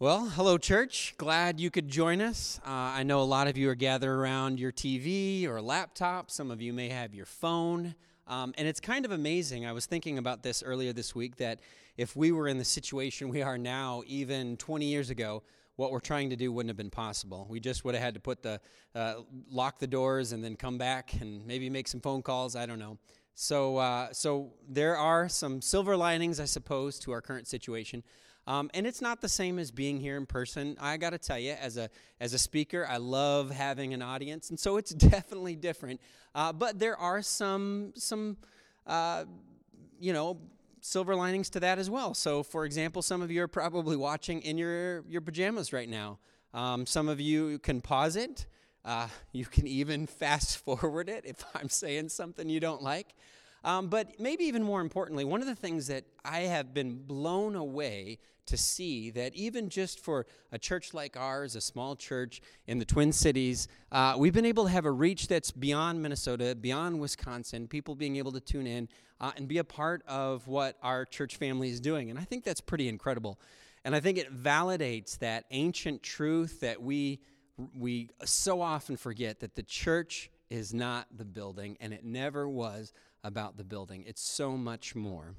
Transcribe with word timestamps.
Well, 0.00 0.28
hello, 0.28 0.58
church. 0.58 1.16
Glad 1.18 1.58
you 1.58 1.72
could 1.72 1.88
join 1.88 2.20
us. 2.20 2.60
Uh, 2.64 2.70
I 2.70 3.02
know 3.02 3.20
a 3.20 3.24
lot 3.24 3.48
of 3.48 3.58
you 3.58 3.68
are 3.68 3.74
gathered 3.74 4.14
around 4.14 4.60
your 4.60 4.70
TV 4.70 5.44
or 5.48 5.60
laptop. 5.60 6.30
Some 6.30 6.52
of 6.52 6.62
you 6.62 6.72
may 6.72 6.88
have 6.88 7.16
your 7.16 7.26
phone. 7.26 7.96
Um, 8.28 8.54
and 8.56 8.68
it's 8.68 8.78
kind 8.78 9.04
of 9.04 9.10
amazing. 9.10 9.66
I 9.66 9.72
was 9.72 9.86
thinking 9.86 10.16
about 10.16 10.44
this 10.44 10.62
earlier 10.62 10.92
this 10.92 11.16
week 11.16 11.34
that 11.38 11.58
if 11.96 12.14
we 12.14 12.30
were 12.30 12.46
in 12.46 12.58
the 12.58 12.64
situation 12.64 13.28
we 13.30 13.42
are 13.42 13.58
now, 13.58 14.04
even 14.06 14.56
20 14.58 14.86
years 14.86 15.10
ago, 15.10 15.42
what 15.74 15.90
we're 15.90 15.98
trying 15.98 16.30
to 16.30 16.36
do 16.36 16.52
wouldn't 16.52 16.70
have 16.70 16.76
been 16.76 16.90
possible. 16.90 17.48
We 17.50 17.58
just 17.58 17.84
would 17.84 17.96
have 17.96 18.04
had 18.04 18.14
to 18.14 18.20
put 18.20 18.40
the 18.40 18.60
uh, 18.94 19.14
lock 19.50 19.80
the 19.80 19.88
doors 19.88 20.30
and 20.30 20.44
then 20.44 20.54
come 20.54 20.78
back 20.78 21.20
and 21.20 21.44
maybe 21.44 21.68
make 21.68 21.88
some 21.88 22.00
phone 22.00 22.22
calls. 22.22 22.54
I 22.54 22.66
don't 22.66 22.78
know. 22.78 22.98
So, 23.34 23.78
uh, 23.78 24.12
so 24.12 24.52
there 24.68 24.96
are 24.96 25.28
some 25.28 25.60
silver 25.60 25.96
linings, 25.96 26.38
I 26.38 26.44
suppose, 26.44 27.00
to 27.00 27.10
our 27.10 27.20
current 27.20 27.48
situation. 27.48 28.04
Um, 28.48 28.70
and 28.72 28.86
it's 28.86 29.02
not 29.02 29.20
the 29.20 29.28
same 29.28 29.58
as 29.58 29.70
being 29.70 30.00
here 30.00 30.16
in 30.16 30.24
person. 30.24 30.78
I 30.80 30.96
got 30.96 31.10
to 31.10 31.18
tell 31.18 31.38
you, 31.38 31.52
as 31.52 31.76
a 31.76 31.90
as 32.18 32.32
a 32.32 32.38
speaker, 32.38 32.86
I 32.88 32.96
love 32.96 33.50
having 33.50 33.92
an 33.92 34.00
audience, 34.00 34.48
and 34.48 34.58
so 34.58 34.78
it's 34.78 34.90
definitely 34.94 35.54
different. 35.54 36.00
Uh, 36.34 36.54
but 36.54 36.78
there 36.78 36.96
are 36.96 37.20
some 37.20 37.92
some 37.94 38.38
uh, 38.86 39.26
you 40.00 40.14
know 40.14 40.38
silver 40.80 41.14
linings 41.14 41.50
to 41.50 41.60
that 41.60 41.78
as 41.78 41.90
well. 41.90 42.14
So, 42.14 42.42
for 42.42 42.64
example, 42.64 43.02
some 43.02 43.20
of 43.20 43.30
you 43.30 43.42
are 43.42 43.48
probably 43.48 43.96
watching 43.96 44.40
in 44.40 44.56
your 44.56 45.04
your 45.06 45.20
pajamas 45.20 45.74
right 45.74 45.88
now. 45.88 46.18
Um, 46.54 46.86
some 46.86 47.10
of 47.10 47.20
you 47.20 47.58
can 47.58 47.82
pause 47.82 48.16
it. 48.16 48.46
Uh, 48.82 49.08
you 49.32 49.44
can 49.44 49.66
even 49.66 50.06
fast 50.06 50.56
forward 50.64 51.10
it 51.10 51.26
if 51.26 51.44
I'm 51.54 51.68
saying 51.68 52.08
something 52.08 52.48
you 52.48 52.60
don't 52.60 52.82
like. 52.82 53.14
Um, 53.64 53.88
but 53.88 54.20
maybe 54.20 54.44
even 54.44 54.62
more 54.62 54.80
importantly, 54.80 55.24
one 55.24 55.40
of 55.40 55.46
the 55.46 55.54
things 55.54 55.88
that 55.88 56.04
I 56.24 56.40
have 56.40 56.72
been 56.72 56.96
blown 56.96 57.56
away 57.56 58.18
to 58.46 58.56
see 58.56 59.10
that 59.10 59.34
even 59.34 59.68
just 59.68 60.00
for 60.00 60.26
a 60.52 60.58
church 60.58 60.94
like 60.94 61.16
ours, 61.16 61.54
a 61.54 61.60
small 61.60 61.94
church 61.94 62.40
in 62.66 62.78
the 62.78 62.84
Twin 62.84 63.12
Cities, 63.12 63.68
uh, 63.92 64.14
we've 64.16 64.32
been 64.32 64.46
able 64.46 64.64
to 64.64 64.70
have 64.70 64.86
a 64.86 64.90
reach 64.90 65.28
that's 65.28 65.50
beyond 65.50 66.00
Minnesota, 66.00 66.54
beyond 66.54 66.98
Wisconsin, 66.98 67.68
people 67.68 67.94
being 67.94 68.16
able 68.16 68.32
to 68.32 68.40
tune 68.40 68.66
in 68.66 68.88
uh, 69.20 69.32
and 69.36 69.48
be 69.48 69.58
a 69.58 69.64
part 69.64 70.02
of 70.06 70.46
what 70.48 70.76
our 70.82 71.04
church 71.04 71.36
family 71.36 71.68
is 71.68 71.80
doing. 71.80 72.10
And 72.10 72.18
I 72.18 72.22
think 72.22 72.44
that's 72.44 72.60
pretty 72.60 72.88
incredible. 72.88 73.38
And 73.84 73.94
I 73.94 74.00
think 74.00 74.18
it 74.18 74.34
validates 74.34 75.18
that 75.18 75.44
ancient 75.50 76.02
truth 76.02 76.60
that 76.60 76.82
we, 76.82 77.20
we 77.76 78.10
so 78.24 78.60
often 78.60 78.96
forget 78.96 79.40
that 79.40 79.56
the 79.56 79.62
church 79.62 80.30
is 80.50 80.72
not 80.72 81.06
the 81.14 81.24
building, 81.24 81.76
and 81.80 81.92
it 81.92 82.04
never 82.04 82.48
was 82.48 82.92
about 83.24 83.56
the 83.56 83.64
building. 83.64 84.04
It's 84.06 84.22
so 84.22 84.56
much 84.56 84.94
more. 84.94 85.34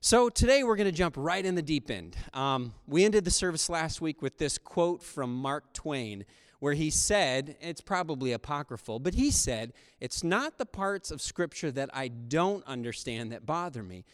So 0.00 0.28
today 0.28 0.62
we're 0.62 0.76
going 0.76 0.88
to 0.88 0.92
jump 0.92 1.16
right 1.16 1.44
in 1.44 1.56
the 1.56 1.62
deep 1.62 1.90
end. 1.90 2.16
Um, 2.32 2.72
we 2.86 3.04
ended 3.04 3.24
the 3.24 3.30
service 3.30 3.68
last 3.68 4.00
week 4.00 4.22
with 4.22 4.38
this 4.38 4.56
quote 4.56 5.02
from 5.02 5.34
Mark 5.34 5.72
Twain, 5.72 6.24
where 6.60 6.74
he 6.74 6.90
said, 6.90 7.56
it's 7.60 7.80
probably 7.80 8.32
apocryphal, 8.32 9.00
but 9.00 9.14
he 9.14 9.30
said, 9.30 9.72
It's 10.00 10.22
not 10.22 10.58
the 10.58 10.66
parts 10.66 11.10
of 11.10 11.20
Scripture 11.20 11.72
that 11.72 11.90
I 11.92 12.08
don't 12.08 12.64
understand 12.66 13.32
that 13.32 13.44
bother 13.44 13.82
me, 13.82 14.04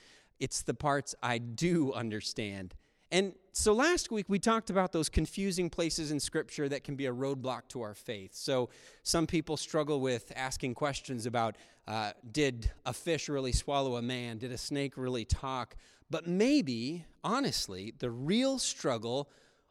it's 0.40 0.62
the 0.62 0.74
parts 0.74 1.14
I 1.22 1.38
do 1.38 1.92
understand 1.92 2.74
and 3.15 3.33
so 3.53 3.73
last 3.73 4.11
week 4.11 4.27
we 4.29 4.41
talked 4.41 4.70
about 4.70 4.91
those 4.91 5.09
confusing 5.09 5.70
places 5.70 6.11
in 6.11 6.19
Scripture 6.19 6.69
that 6.69 6.83
can 6.83 6.97
be 6.97 7.07
a 7.07 7.12
roadblock 7.12 7.69
to 7.69 7.81
our 7.83 7.95
faith. 7.95 8.34
So 8.34 8.70
some 9.05 9.29
people 9.29 9.57
struggle 9.57 10.01
with 10.01 10.33
asking 10.34 10.75
questions 10.75 11.25
about 11.25 11.55
uh, 11.87 12.11
did 12.33 12.73
a 12.85 12.92
fish 12.92 13.29
really 13.29 13.53
swallow 13.53 13.95
a 13.95 14.03
man? 14.03 14.39
Did 14.39 14.51
a 14.51 14.59
snake 14.59 14.95
really 14.97 15.25
talk? 15.25 15.77
But 16.11 16.27
maybe, 16.27 17.05
honestly, 17.23 17.95
the 17.97 18.11
real 18.11 18.59
struggle 18.59 19.31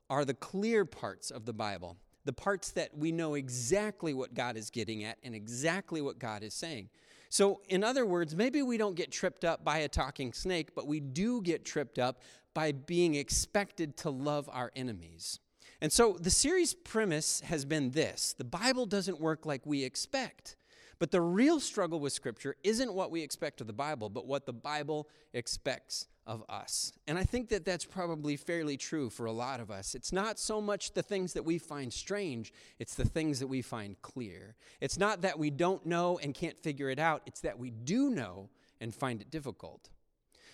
are 0.10 0.24
the 0.24 0.34
clear 0.34 0.86
parts 0.86 1.30
of 1.30 1.44
the 1.44 1.54
Bible, 1.54 1.98
the 2.24 2.32
parts 2.32 2.72
that 2.72 2.98
we 2.98 3.12
know 3.12 3.34
exactly 3.34 4.14
what 4.14 4.34
God 4.34 4.56
is 4.56 4.70
getting 4.70 5.04
at 5.04 5.18
and 5.22 5.36
exactly 5.36 6.00
what 6.00 6.18
God 6.18 6.44
is 6.44 6.54
saying. 6.54 6.88
So, 7.34 7.62
in 7.68 7.84
other 7.84 8.06
words, 8.06 8.36
maybe 8.36 8.62
we 8.62 8.78
don't 8.78 8.96
get 8.96 9.12
tripped 9.12 9.44
up 9.44 9.66
by 9.66 9.80
a 9.80 9.88
talking 9.88 10.34
snake, 10.34 10.76
but 10.76 10.86
we 10.86 11.00
do 11.00 11.42
get 11.42 11.66
tripped 11.66 11.98
up 11.98 12.22
by 12.54 12.72
being 12.72 13.16
expected 13.16 13.98
to 13.98 14.10
love 14.10 14.50
our 14.52 14.72
enemies. 14.76 15.40
And 15.82 15.92
so 15.92 16.18
the 16.20 16.30
series 16.30 16.74
premise 16.74 17.42
has 17.42 17.66
been 17.66 17.92
this 17.92 18.34
the 18.38 18.44
Bible 18.44 18.86
doesn't 18.86 19.20
work 19.20 19.46
like 19.46 19.66
we 19.66 19.84
expect. 19.84 20.56
But 21.00 21.12
the 21.12 21.20
real 21.20 21.60
struggle 21.60 22.00
with 22.00 22.14
Scripture 22.14 22.56
isn't 22.64 22.94
what 22.94 23.12
we 23.12 23.22
expect 23.22 23.60
of 23.60 23.68
the 23.68 23.74
Bible, 23.74 24.08
but 24.10 24.26
what 24.26 24.46
the 24.46 24.54
Bible 24.54 25.10
expects 25.34 26.08
of 26.26 26.44
us. 26.48 26.94
And 27.08 27.18
I 27.18 27.24
think 27.24 27.50
that 27.50 27.66
that's 27.66 27.84
probably 27.84 28.38
fairly 28.38 28.78
true 28.78 29.10
for 29.10 29.26
a 29.26 29.32
lot 29.32 29.60
of 29.60 29.70
us. 29.70 29.96
It's 29.96 30.14
not 30.14 30.40
so 30.40 30.62
much 30.62 30.94
the 30.94 31.04
things 31.04 31.34
that 31.34 31.44
we 31.44 31.58
find 31.58 31.92
strange, 31.92 32.54
it's 32.80 32.96
the 32.96 33.04
things 33.04 33.40
that 33.40 33.48
we 33.48 33.62
find 33.62 34.02
clear. 34.02 34.56
It's 34.80 34.98
not 34.98 35.24
that 35.24 35.38
we 35.38 35.50
don't 35.50 35.86
know 35.86 36.20
and 36.24 36.34
can't 36.34 36.58
figure 36.58 36.90
it 36.90 37.00
out, 37.00 37.24
it's 37.26 37.42
that 37.42 37.60
we 37.60 37.72
do 37.72 38.10
know 38.10 38.50
and 38.80 38.96
find 38.96 39.20
it 39.20 39.30
difficult. 39.30 39.90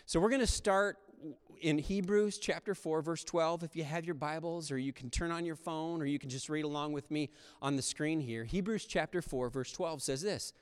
So 0.06 0.20
we're 0.20 0.30
going 0.30 0.42
to 0.42 0.48
start 0.48 0.98
in 1.62 1.78
Hebrews 1.78 2.38
chapter 2.38 2.74
4, 2.74 3.02
verse 3.02 3.24
12, 3.24 3.63
if 3.63 3.75
you 3.75 3.84
have 3.84 4.06
your 4.06 4.16
Bibles, 4.16 4.72
or 4.72 4.78
you 4.78 4.94
can 4.94 5.09
turn 5.09 5.31
on 5.31 5.46
your 5.46 5.56
phone, 5.56 6.02
or 6.02 6.06
you 6.06 6.19
can 6.19 6.30
just 6.30 6.50
read 6.50 6.66
along 6.66 6.94
with 6.94 7.09
me 7.12 7.30
on 7.62 7.75
the 7.75 7.81
screen 7.81 8.19
here. 8.19 8.44
Hebrews 8.44 8.85
chapter 8.85 9.22
4, 9.22 9.50
verse 9.50 9.72
12 9.72 10.02
says 10.02 10.22
this 10.22 10.53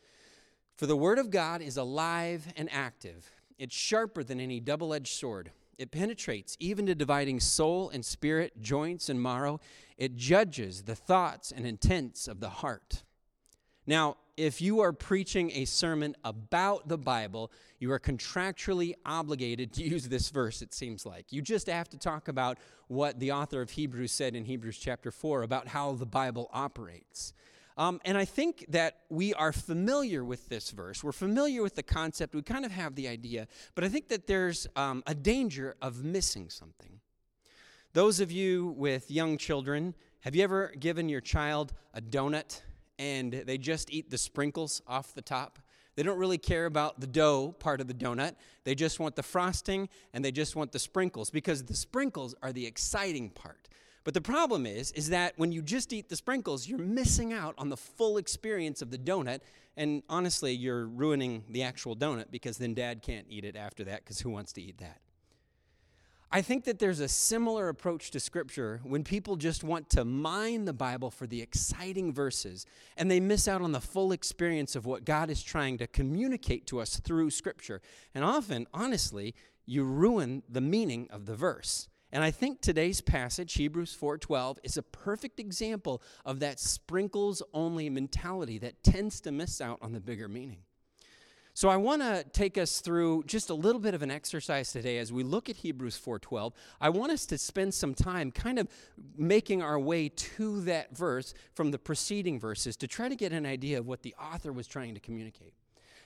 For 0.75 0.85
the 0.85 0.97
word 0.97 1.19
of 1.19 1.29
God 1.29 1.61
is 1.61 1.77
alive 1.77 2.47
and 2.55 2.69
active, 2.71 3.31
it's 3.57 3.75
sharper 3.75 4.23
than 4.23 4.39
any 4.39 4.59
double 4.59 4.93
edged 4.93 5.13
sword. 5.13 5.51
It 5.77 5.91
penetrates 5.91 6.57
even 6.59 6.87
to 6.87 6.95
dividing 6.95 7.39
soul 7.39 7.89
and 7.91 8.03
spirit, 8.03 8.61
joints 8.61 9.09
and 9.09 9.21
marrow. 9.21 9.59
It 9.95 10.15
judges 10.15 10.83
the 10.83 10.95
thoughts 10.95 11.51
and 11.51 11.67
intents 11.67 12.27
of 12.27 12.39
the 12.39 12.49
heart. 12.49 13.03
Now, 13.87 14.17
if 14.35 14.61
you 14.61 14.81
are 14.81 14.91
preaching 14.93 15.49
a 15.51 15.65
sermon 15.65 16.15
about 16.23 16.87
the 16.87 16.97
Bible, 16.97 17.51
you 17.79 17.91
are 17.91 17.99
contractually 17.99 18.93
obligated 19.05 19.73
to 19.73 19.83
use 19.89 20.07
this 20.07 20.29
verse, 20.29 20.61
it 20.61 20.73
seems 20.73 21.05
like. 21.05 21.31
You 21.31 21.41
just 21.41 21.67
have 21.67 21.89
to 21.89 21.97
talk 21.97 22.27
about 22.27 22.59
what 22.87 23.19
the 23.19 23.31
author 23.31 23.61
of 23.61 23.71
Hebrews 23.71 24.11
said 24.11 24.35
in 24.35 24.45
Hebrews 24.45 24.77
chapter 24.77 25.09
4 25.09 25.41
about 25.41 25.69
how 25.69 25.93
the 25.93 26.05
Bible 26.05 26.49
operates. 26.53 27.33
Um, 27.77 28.01
and 28.05 28.17
I 28.17 28.25
think 28.25 28.65
that 28.69 29.01
we 29.09 29.33
are 29.35 29.53
familiar 29.53 30.23
with 30.25 30.49
this 30.49 30.71
verse. 30.71 31.03
We're 31.03 31.11
familiar 31.11 31.61
with 31.61 31.75
the 31.75 31.83
concept. 31.83 32.33
We 32.33 32.41
kind 32.41 32.65
of 32.65 32.71
have 32.71 32.95
the 32.95 33.07
idea. 33.07 33.47
But 33.75 33.83
I 33.83 33.89
think 33.89 34.07
that 34.09 34.27
there's 34.27 34.67
um, 34.75 35.03
a 35.05 35.13
danger 35.13 35.75
of 35.81 36.03
missing 36.03 36.49
something. 36.49 36.99
Those 37.93 38.19
of 38.19 38.31
you 38.31 38.75
with 38.77 39.09
young 39.11 39.37
children, 39.37 39.95
have 40.21 40.35
you 40.35 40.43
ever 40.43 40.73
given 40.79 41.07
your 41.07 41.21
child 41.21 41.73
a 41.93 42.01
donut 42.01 42.61
and 42.99 43.31
they 43.33 43.57
just 43.57 43.91
eat 43.91 44.09
the 44.09 44.17
sprinkles 44.17 44.81
off 44.87 45.13
the 45.13 45.21
top. 45.21 45.59
They 45.95 46.03
don't 46.03 46.19
really 46.19 46.37
care 46.37 46.67
about 46.67 46.99
the 46.99 47.07
dough 47.07 47.55
part 47.59 47.81
of 47.81 47.87
the 47.87 47.93
donut. 47.93 48.35
They 48.63 48.75
just 48.75 48.99
want 48.99 49.15
the 49.15 49.23
frosting 49.23 49.89
and 50.13 50.23
they 50.23 50.31
just 50.31 50.55
want 50.55 50.71
the 50.71 50.79
sprinkles 50.79 51.31
because 51.31 51.63
the 51.63 51.73
sprinkles 51.73 52.35
are 52.43 52.53
the 52.53 52.67
exciting 52.67 53.31
part. 53.31 53.67
But 54.03 54.13
the 54.13 54.21
problem 54.21 54.65
is 54.65 54.91
is 54.91 55.09
that 55.09 55.33
when 55.37 55.51
you 55.51 55.61
just 55.61 55.91
eat 55.91 56.07
the 56.07 56.15
sprinkles, 56.15 56.67
you're 56.67 56.77
missing 56.77 57.33
out 57.33 57.55
on 57.57 57.69
the 57.69 57.77
full 57.77 58.17
experience 58.17 58.81
of 58.81 58.91
the 58.91 58.97
donut 58.97 59.41
and 59.75 60.01
honestly, 60.09 60.53
you're 60.53 60.87
ruining 60.87 61.43
the 61.49 61.63
actual 61.63 61.95
donut 61.95 62.31
because 62.31 62.57
then 62.57 62.73
dad 62.73 63.01
can't 63.01 63.25
eat 63.29 63.43
it 63.43 63.55
after 63.55 63.83
that 63.85 64.05
cuz 64.05 64.19
who 64.19 64.29
wants 64.29 64.53
to 64.53 64.61
eat 64.61 64.77
that? 64.77 65.01
I 66.29 66.41
think 66.41 66.65
that 66.65 66.79
there's 66.79 66.99
a 66.99 67.07
similar 67.07 67.69
approach 67.69 68.11
to 68.11 68.19
Scripture 68.19 68.81
when 68.83 69.05
people 69.05 69.37
just 69.37 69.63
want 69.63 69.89
to 69.91 70.03
mine 70.03 70.65
the 70.65 70.73
Bible 70.73 71.09
for 71.09 71.25
the 71.25 71.41
exciting 71.41 72.11
verses 72.11 72.65
and 72.97 73.09
they 73.09 73.21
miss 73.21 73.47
out 73.47 73.61
on 73.61 73.71
the 73.71 73.79
full 73.79 74.11
experience 74.11 74.75
of 74.75 74.85
what 74.85 75.05
God 75.05 75.29
is 75.29 75.41
trying 75.41 75.77
to 75.77 75.87
communicate 75.87 76.67
to 76.67 76.81
us 76.81 76.99
through 76.99 77.29
Scripture. 77.29 77.81
And 78.13 78.25
often, 78.25 78.67
honestly, 78.73 79.35
you 79.65 79.85
ruin 79.85 80.43
the 80.49 80.59
meaning 80.59 81.07
of 81.11 81.27
the 81.27 81.35
verse. 81.35 81.87
And 82.11 82.25
I 82.25 82.31
think 82.31 82.59
today's 82.59 82.99
passage, 82.99 83.53
Hebrews 83.53 83.95
4:12, 83.95 84.59
is 84.63 84.75
a 84.75 84.83
perfect 84.83 85.39
example 85.39 86.01
of 86.25 86.41
that 86.41 86.59
sprinkles 86.59 87.41
only 87.53 87.89
mentality 87.89 88.57
that 88.59 88.83
tends 88.83 89.21
to 89.21 89.31
miss 89.31 89.61
out 89.61 89.79
on 89.81 89.93
the 89.93 90.01
bigger 90.01 90.27
meaning. 90.27 90.66
So 91.57 91.69
I 91.69 91.77
want 91.77 92.03
to 92.03 92.23
take 92.33 92.55
us 92.55 92.81
through 92.81 93.23
just 93.25 93.49
a 93.49 93.55
little 93.55 93.81
bit 93.81 93.95
of 93.95 94.03
an 94.03 94.11
exercise 94.11 94.71
today 94.71 94.99
as 94.99 95.11
we 95.11 95.23
look 95.23 95.49
at 95.49 95.55
Hebrews 95.55 95.97
4:12. 95.97 96.53
I 96.79 96.89
want 96.89 97.11
us 97.11 97.25
to 97.25 97.37
spend 97.39 97.73
some 97.73 97.95
time 97.95 98.31
kind 98.31 98.59
of 98.59 98.67
making 99.17 99.63
our 99.63 99.79
way 99.79 100.09
to 100.09 100.61
that 100.61 100.95
verse 100.95 101.33
from 101.55 101.71
the 101.71 101.79
preceding 101.79 102.39
verses 102.39 102.77
to 102.77 102.87
try 102.87 103.09
to 103.09 103.15
get 103.15 103.31
an 103.31 103.47
idea 103.47 103.79
of 103.79 103.87
what 103.87 104.03
the 104.03 104.13
author 104.21 104.53
was 104.53 104.67
trying 104.67 104.93
to 104.93 104.99
communicate. 104.99 105.55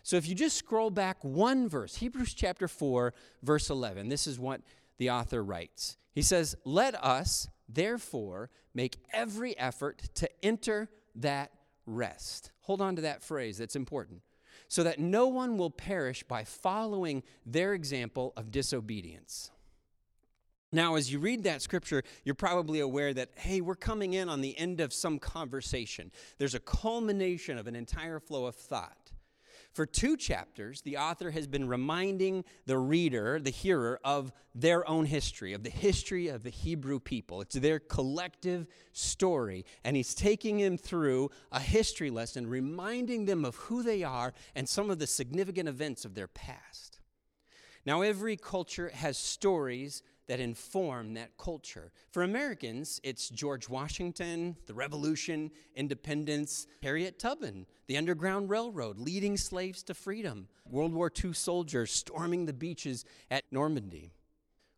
So 0.03 0.15
if 0.15 0.25
you 0.25 0.35
just 0.35 0.55
scroll 0.55 0.89
back 0.89 1.21
one 1.21 1.67
verse, 1.67 1.97
Hebrews 1.97 2.33
chapter 2.33 2.69
4 2.69 3.13
verse 3.43 3.69
11, 3.69 4.07
this 4.07 4.27
is 4.27 4.39
what 4.39 4.61
the 4.99 5.11
author 5.11 5.43
writes. 5.43 5.97
He 6.13 6.21
says, 6.21 6.55
"Let 6.63 6.95
us 7.03 7.49
therefore 7.67 8.51
make 8.73 8.99
every 9.11 9.57
effort 9.57 10.15
to 10.15 10.29
enter 10.45 10.89
that 11.13 11.51
rest." 11.85 12.51
Hold 12.61 12.79
on 12.79 12.95
to 12.95 13.01
that 13.01 13.21
phrase, 13.21 13.57
that's 13.57 13.75
important 13.75 14.21
so 14.71 14.83
that 14.83 14.99
no 14.99 15.27
one 15.27 15.57
will 15.57 15.69
perish 15.69 16.23
by 16.23 16.45
following 16.45 17.23
their 17.45 17.73
example 17.73 18.31
of 18.37 18.51
disobedience. 18.51 19.51
Now, 20.71 20.95
as 20.95 21.11
you 21.11 21.19
read 21.19 21.43
that 21.43 21.61
scripture, 21.61 22.03
you're 22.23 22.35
probably 22.35 22.79
aware 22.79 23.13
that, 23.13 23.31
hey, 23.35 23.59
we're 23.59 23.75
coming 23.75 24.13
in 24.13 24.29
on 24.29 24.39
the 24.39 24.57
end 24.57 24.79
of 24.79 24.93
some 24.93 25.19
conversation. 25.19 26.09
There's 26.37 26.55
a 26.55 26.59
culmination 26.61 27.57
of 27.57 27.67
an 27.67 27.75
entire 27.75 28.21
flow 28.21 28.45
of 28.45 28.55
thought. 28.55 29.00
For 29.73 29.85
two 29.85 30.17
chapters, 30.17 30.81
the 30.81 30.97
author 30.97 31.31
has 31.31 31.47
been 31.47 31.67
reminding 31.67 32.43
the 32.65 32.77
reader, 32.77 33.39
the 33.39 33.51
hearer, 33.51 33.99
of 34.03 34.33
their 34.53 34.87
own 34.89 35.05
history, 35.05 35.53
of 35.53 35.63
the 35.63 35.69
history 35.69 36.27
of 36.27 36.43
the 36.43 36.49
Hebrew 36.49 36.99
people. 36.99 37.41
It's 37.41 37.55
their 37.55 37.79
collective 37.79 38.67
story. 38.91 39.65
And 39.85 39.95
he's 39.95 40.13
taking 40.13 40.57
them 40.57 40.77
through 40.77 41.31
a 41.53 41.61
history 41.61 42.09
lesson, 42.09 42.47
reminding 42.47 43.25
them 43.25 43.45
of 43.45 43.55
who 43.55 43.81
they 43.81 44.03
are 44.03 44.33
and 44.55 44.67
some 44.67 44.89
of 44.89 44.99
the 44.99 45.07
significant 45.07 45.69
events 45.69 46.03
of 46.03 46.15
their 46.15 46.27
past. 46.27 46.99
Now, 47.85 48.01
every 48.01 48.35
culture 48.35 48.91
has 48.93 49.17
stories 49.17 50.03
that 50.31 50.39
inform 50.39 51.13
that 51.13 51.37
culture. 51.37 51.91
For 52.11 52.23
Americans, 52.23 53.01
it's 53.03 53.27
George 53.27 53.67
Washington, 53.67 54.55
the 54.65 54.73
Revolution, 54.73 55.51
independence, 55.75 56.67
Harriet 56.81 57.19
Tubman, 57.19 57.65
the 57.87 57.97
Underground 57.97 58.49
Railroad, 58.49 58.97
leading 58.97 59.35
slaves 59.35 59.83
to 59.83 59.93
freedom, 59.93 60.47
World 60.69 60.93
War 60.93 61.11
II 61.21 61.33
soldiers 61.33 61.91
storming 61.91 62.45
the 62.45 62.53
beaches 62.53 63.03
at 63.29 63.43
Normandy. 63.51 64.13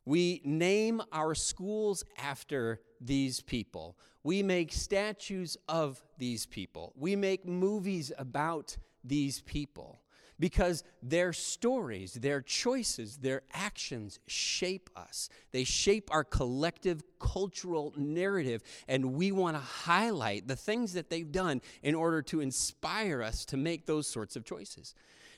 We 0.05 0.41
name 0.43 1.03
our 1.11 1.35
schools 1.35 2.03
after 2.17 2.81
these 2.99 3.39
people. 3.39 3.95
We 4.23 4.41
make 4.41 4.73
statues 4.73 5.55
of 5.69 6.01
these 6.17 6.47
people. 6.47 6.93
We 6.95 7.15
make 7.15 7.47
movies 7.47 8.11
about 8.17 8.75
these 9.03 9.41
people 9.41 9.99
because 10.43 10.83
their 11.01 11.31
stories, 11.31 12.15
their 12.15 12.41
choices, 12.41 13.15
their 13.15 13.43
actions 13.53 14.19
shape 14.27 14.89
us. 14.93 15.29
They 15.53 15.63
shape 15.63 16.09
our 16.11 16.25
collective 16.25 17.01
cultural 17.17 17.93
narrative, 17.95 18.61
and 18.89 19.13
we 19.13 19.31
want 19.31 19.55
to 19.55 19.61
highlight 19.61 20.49
the 20.49 20.57
things 20.57 20.95
that 20.95 21.09
they've 21.09 21.31
done 21.31 21.61
in 21.81 21.95
order 21.95 22.21
to 22.23 22.41
inspire 22.41 23.23
us 23.23 23.45
to 23.45 23.55
make 23.55 23.85
those 23.85 24.05
sorts 24.05 24.35
of 24.35 24.43
choices. 24.43 24.95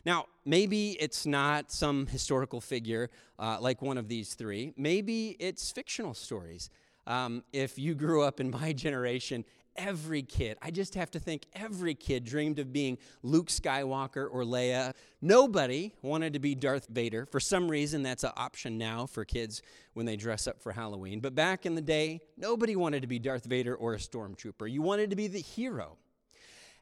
Now, 0.07 0.25
maybe 0.43 0.93
it's 0.93 1.27
not 1.27 1.71
some 1.71 2.07
historical 2.07 2.59
figure 2.59 3.11
uh, 3.37 3.59
like 3.61 3.83
one 3.83 3.99
of 3.99 4.07
these 4.07 4.33
three. 4.33 4.73
Maybe 4.75 5.35
it's 5.39 5.71
fictional 5.71 6.15
stories. 6.15 6.71
Um, 7.05 7.43
if 7.53 7.77
you 7.77 7.93
grew 7.93 8.23
up 8.23 8.39
in 8.39 8.49
my 8.49 8.73
generation, 8.85 9.45
every 9.75 10.21
kid, 10.23 10.57
I 10.61 10.71
just 10.71 10.95
have 10.95 11.11
to 11.11 11.19
think 11.19 11.45
every 11.53 11.95
kid 11.95 12.23
dreamed 12.23 12.59
of 12.59 12.71
being 12.73 12.97
Luke 13.23 13.47
Skywalker 13.47 14.27
or 14.31 14.43
Leia. 14.43 14.93
Nobody 15.21 15.93
wanted 16.01 16.33
to 16.33 16.39
be 16.39 16.55
Darth 16.55 16.87
Vader. 16.87 17.25
For 17.25 17.39
some 17.39 17.69
reason, 17.69 18.03
that's 18.03 18.23
an 18.23 18.31
option 18.37 18.77
now 18.77 19.05
for 19.05 19.25
kids 19.25 19.61
when 19.93 20.05
they 20.05 20.15
dress 20.15 20.47
up 20.47 20.61
for 20.61 20.71
Halloween. 20.71 21.19
But 21.19 21.35
back 21.35 21.65
in 21.65 21.75
the 21.75 21.81
day, 21.81 22.21
nobody 22.37 22.75
wanted 22.75 23.01
to 23.01 23.07
be 23.07 23.19
Darth 23.19 23.45
Vader 23.45 23.75
or 23.75 23.93
a 23.93 23.97
stormtrooper. 23.97 24.71
You 24.71 24.81
wanted 24.81 25.09
to 25.09 25.15
be 25.15 25.27
the 25.27 25.41
hero. 25.41 25.97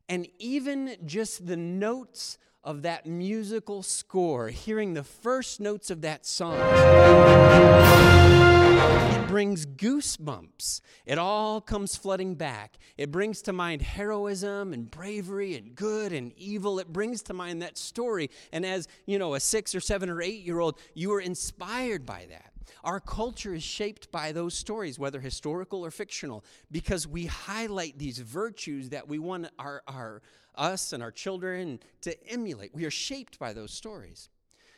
And 0.09 0.27
even 0.39 0.97
just 1.05 1.47
the 1.47 1.57
notes 1.57 2.37
of 2.63 2.83
that 2.83 3.05
musical 3.05 3.83
score, 3.83 4.49
hearing 4.49 4.93
the 4.93 5.03
first 5.03 5.59
notes 5.59 5.89
of 5.89 6.01
that 6.01 6.25
song, 6.25 6.59
brings 9.33 9.65
goosebumps. 9.65 10.79
It 11.07 11.17
all 11.17 11.59
comes 11.59 11.95
flooding 11.95 12.35
back. 12.35 12.77
It 12.99 13.11
brings 13.11 13.41
to 13.41 13.51
mind 13.51 13.81
heroism 13.81 14.73
and 14.73 14.91
bravery 14.91 15.55
and 15.55 15.73
good 15.73 16.13
and 16.13 16.31
evil. 16.37 16.77
It 16.77 16.93
brings 16.93 17.23
to 17.23 17.33
mind 17.33 17.63
that 17.63 17.75
story. 17.75 18.29
And 18.51 18.63
as, 18.63 18.87
you 19.07 19.17
know, 19.17 19.33
a 19.33 19.39
six 19.39 19.73
or 19.73 19.79
seven 19.79 20.07
or 20.07 20.21
eight 20.21 20.43
year 20.43 20.59
old, 20.59 20.79
you 20.93 21.11
are 21.13 21.19
inspired 21.19 22.05
by 22.05 22.27
that. 22.29 22.51
Our 22.83 22.99
culture 22.99 23.55
is 23.55 23.63
shaped 23.63 24.11
by 24.11 24.33
those 24.33 24.53
stories, 24.53 24.99
whether 24.99 25.19
historical 25.19 25.83
or 25.83 25.89
fictional, 25.89 26.45
because 26.71 27.07
we 27.07 27.25
highlight 27.25 27.97
these 27.97 28.19
virtues 28.19 28.89
that 28.89 29.07
we 29.07 29.17
want 29.17 29.47
our, 29.57 29.81
our, 29.87 30.21
us 30.53 30.93
and 30.93 31.01
our 31.01 31.11
children 31.11 31.79
to 32.01 32.15
emulate. 32.31 32.75
We 32.75 32.85
are 32.85 32.91
shaped 32.91 33.39
by 33.39 33.53
those 33.53 33.73
stories. 33.73 34.29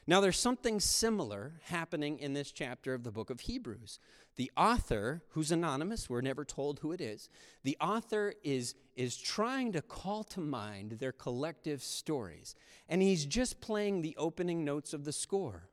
Now, 0.08 0.22
there's 0.22 0.38
something 0.38 0.80
similar 0.80 1.54
happening 1.64 2.20
in 2.20 2.34
this 2.34 2.52
chapter 2.52 2.94
of 2.94 3.04
the 3.04 3.12
book 3.12 3.32
of 3.32 3.40
Hebrews. 3.40 4.00
The 4.36 4.52
author, 4.58 5.24
who's 5.30 5.52
anonymous, 5.52 6.10
we're 6.10 6.22
never 6.22 6.44
told 6.44 6.80
who 6.80 6.92
it 6.92 7.00
is, 7.00 7.30
the 7.64 7.78
author 7.80 8.34
is, 8.44 8.76
is 8.96 9.16
trying 9.16 9.72
to 9.72 9.82
call 9.82 10.24
to 10.26 10.42
mind 10.42 10.98
their 11.00 11.14
collective 11.14 11.82
stories. 11.82 12.56
And 12.90 13.02
he's 13.02 13.26
just 13.26 13.62
playing 13.62 14.02
the 14.02 14.16
opening 14.18 14.66
notes 14.66 14.94
of 14.94 15.06
the 15.06 15.14
score. 15.14 15.70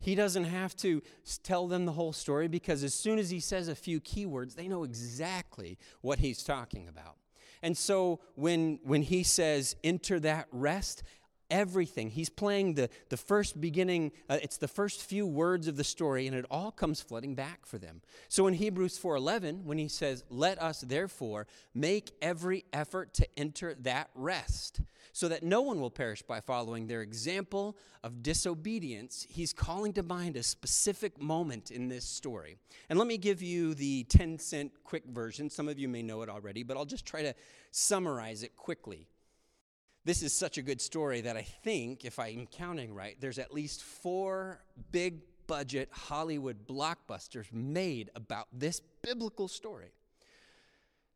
He 0.00 0.14
doesn't 0.14 0.44
have 0.44 0.76
to 0.76 1.02
tell 1.42 1.66
them 1.66 1.84
the 1.84 1.92
whole 1.92 2.12
story 2.12 2.46
because 2.46 2.84
as 2.84 2.94
soon 2.94 3.18
as 3.18 3.30
he 3.30 3.40
says 3.40 3.66
a 3.66 3.74
few 3.74 4.00
keywords, 4.00 4.54
they 4.54 4.68
know 4.68 4.84
exactly 4.84 5.76
what 6.00 6.20
he's 6.20 6.44
talking 6.44 6.86
about. 6.86 7.16
And 7.62 7.76
so 7.76 8.20
when, 8.36 8.78
when 8.84 9.02
he 9.02 9.24
says, 9.24 9.74
enter 9.82 10.20
that 10.20 10.46
rest, 10.52 11.02
everything. 11.50 12.10
He's 12.10 12.28
playing 12.28 12.74
the, 12.74 12.90
the 13.08 13.16
first 13.16 13.60
beginning, 13.60 14.12
uh, 14.28 14.38
it's 14.42 14.56
the 14.56 14.68
first 14.68 15.02
few 15.02 15.26
words 15.26 15.68
of 15.68 15.76
the 15.76 15.84
story, 15.84 16.26
and 16.26 16.36
it 16.36 16.44
all 16.50 16.70
comes 16.70 17.00
flooding 17.00 17.34
back 17.34 17.66
for 17.66 17.78
them. 17.78 18.02
So 18.28 18.46
in 18.46 18.54
Hebrews 18.54 18.98
4.11, 18.98 19.64
when 19.64 19.78
he 19.78 19.88
says, 19.88 20.24
let 20.30 20.60
us 20.60 20.80
therefore 20.80 21.46
make 21.74 22.12
every 22.20 22.64
effort 22.72 23.14
to 23.14 23.28
enter 23.36 23.74
that 23.80 24.10
rest, 24.14 24.80
so 25.12 25.28
that 25.28 25.42
no 25.42 25.62
one 25.62 25.80
will 25.80 25.90
perish 25.90 26.22
by 26.22 26.40
following 26.40 26.86
their 26.86 27.02
example 27.02 27.76
of 28.04 28.22
disobedience, 28.22 29.26
he's 29.28 29.52
calling 29.52 29.92
to 29.94 30.02
mind 30.02 30.36
a 30.36 30.42
specific 30.42 31.20
moment 31.20 31.70
in 31.70 31.88
this 31.88 32.04
story. 32.04 32.56
And 32.88 32.98
let 32.98 33.08
me 33.08 33.18
give 33.18 33.42
you 33.42 33.74
the 33.74 34.04
10 34.04 34.38
cent 34.38 34.72
quick 34.84 35.04
version. 35.06 35.50
Some 35.50 35.68
of 35.68 35.78
you 35.78 35.88
may 35.88 36.02
know 36.02 36.22
it 36.22 36.28
already, 36.28 36.62
but 36.62 36.76
I'll 36.76 36.84
just 36.84 37.06
try 37.06 37.22
to 37.22 37.34
summarize 37.70 38.42
it 38.42 38.56
quickly. 38.56 39.08
This 40.08 40.22
is 40.22 40.32
such 40.32 40.56
a 40.56 40.62
good 40.62 40.80
story 40.80 41.20
that 41.20 41.36
I 41.36 41.42
think, 41.42 42.06
if 42.06 42.18
I'm 42.18 42.46
counting 42.50 42.94
right, 42.94 43.14
there's 43.20 43.38
at 43.38 43.52
least 43.52 43.82
four 43.82 44.58
big 44.90 45.20
budget 45.46 45.90
Hollywood 45.92 46.66
blockbusters 46.66 47.52
made 47.52 48.08
about 48.14 48.48
this 48.50 48.80
biblical 49.02 49.48
story. 49.48 49.92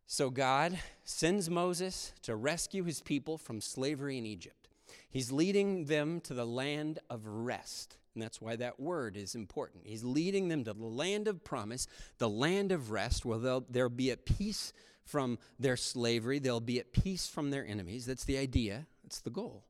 So 0.07 0.29
God 0.29 0.79
sends 1.05 1.49
Moses 1.49 2.13
to 2.25 2.37
rescue 2.37 2.85
his 2.85 3.01
people 3.01 3.39
from 3.39 3.63
slavery 3.63 4.19
in 4.19 4.27
Egypt. 4.27 4.69
He's 5.09 5.33
leading 5.33 5.87
them 5.87 6.21
to 6.25 6.35
the 6.35 6.45
land 6.45 6.99
of 7.09 7.27
rest. 7.27 7.97
And 8.13 8.23
that's 8.23 8.43
why 8.43 8.57
that 8.57 8.79
word 8.79 9.17
is 9.17 9.35
important. 9.35 9.87
He's 9.87 10.05
leading 10.05 10.49
them 10.49 10.65
to 10.65 10.75
the 10.75 10.85
land 10.85 11.29
of 11.29 11.43
promise, 11.43 11.87
the 12.19 12.29
land 12.29 12.73
of 12.73 12.91
rest, 12.91 13.25
where 13.25 13.63
they'll 13.71 13.89
be 13.89 14.11
at 14.11 14.27
peace 14.27 14.75
from 15.05 15.39
their 15.59 15.77
slavery, 15.77 16.39
they'll 16.39 16.61
be 16.61 16.79
at 16.79 16.93
peace 16.93 17.27
from 17.27 17.51
their 17.51 17.67
enemies. 17.67 18.07
That's 18.07 18.25
the 18.25 18.39
idea, 18.39 18.87
that's 19.03 19.21
the 19.21 19.31
goal. 19.31 19.65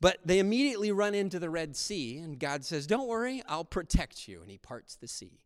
But 0.00 0.18
they 0.24 0.38
immediately 0.38 0.92
run 0.92 1.14
into 1.14 1.38
the 1.38 1.50
Red 1.50 1.76
Sea, 1.76 2.18
and 2.18 2.38
God 2.38 2.64
says, 2.64 2.86
Don't 2.86 3.08
worry, 3.08 3.42
I'll 3.48 3.64
protect 3.64 4.28
you. 4.28 4.42
And 4.42 4.50
He 4.50 4.58
parts 4.58 4.96
the 4.96 5.08
sea. 5.08 5.40